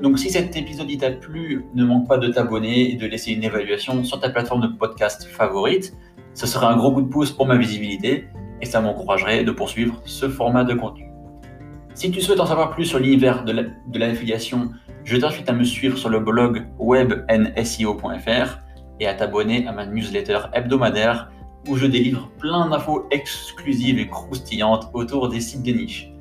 Donc 0.01 0.19
si 0.19 0.29
cet 0.29 0.55
épisode 0.55 0.95
t'a 0.99 1.11
plu, 1.11 1.65
ne 1.73 1.83
manque 1.83 2.07
pas 2.07 2.17
de 2.17 2.27
t'abonner 2.27 2.91
et 2.91 2.95
de 2.95 3.07
laisser 3.07 3.31
une 3.31 3.43
évaluation 3.43 4.03
sur 4.03 4.19
ta 4.19 4.29
plateforme 4.29 4.61
de 4.61 4.67
podcast 4.67 5.25
favorite. 5.25 5.93
Ce 6.33 6.45
serait 6.45 6.67
un 6.67 6.77
gros 6.77 6.91
coup 6.91 7.01
de 7.01 7.09
pouce 7.09 7.31
pour 7.31 7.47
ma 7.47 7.57
visibilité 7.57 8.27
et 8.61 8.65
ça 8.65 8.79
m'encouragerait 8.79 9.43
de 9.43 9.51
poursuivre 9.51 9.99
ce 10.05 10.29
format 10.29 10.63
de 10.63 10.75
contenu. 10.75 11.07
Si 11.95 12.11
tu 12.11 12.21
souhaites 12.21 12.39
en 12.39 12.45
savoir 12.45 12.69
plus 12.71 12.85
sur 12.85 12.99
l'univers 12.99 13.43
de 13.43 13.97
l'affiliation, 13.97 14.69
je 15.07 15.15
t'invite 15.15 15.49
à 15.49 15.53
me 15.53 15.63
suivre 15.63 15.97
sur 15.97 16.09
le 16.09 16.19
blog 16.19 16.67
webnseo.fr 16.79 18.59
et 18.99 19.07
à 19.07 19.13
t'abonner 19.13 19.65
à 19.65 19.71
ma 19.71 19.85
newsletter 19.85 20.39
hebdomadaire 20.51 21.31
où 21.69 21.77
je 21.77 21.85
délivre 21.85 22.29
plein 22.39 22.67
d'infos 22.67 23.07
exclusives 23.09 23.99
et 23.99 24.09
croustillantes 24.09 24.89
autour 24.93 25.29
des 25.29 25.39
sites 25.39 25.63
de 25.63 25.71
niche. 25.71 26.11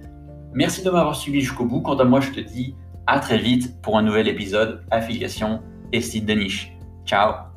Merci 0.54 0.84
de 0.84 0.90
m'avoir 0.90 1.16
suivi 1.16 1.40
jusqu'au 1.40 1.64
bout. 1.64 1.80
Quant 1.80 1.96
à 1.96 2.04
moi, 2.04 2.20
je 2.20 2.30
te 2.30 2.40
dis 2.40 2.76
à 3.08 3.18
très 3.18 3.38
vite 3.38 3.82
pour 3.82 3.98
un 3.98 4.02
nouvel 4.02 4.28
épisode 4.28 4.84
affiliation 4.92 5.62
et 5.92 6.00
sites 6.00 6.26
de 6.26 6.34
niche. 6.34 6.72
Ciao 7.04 7.55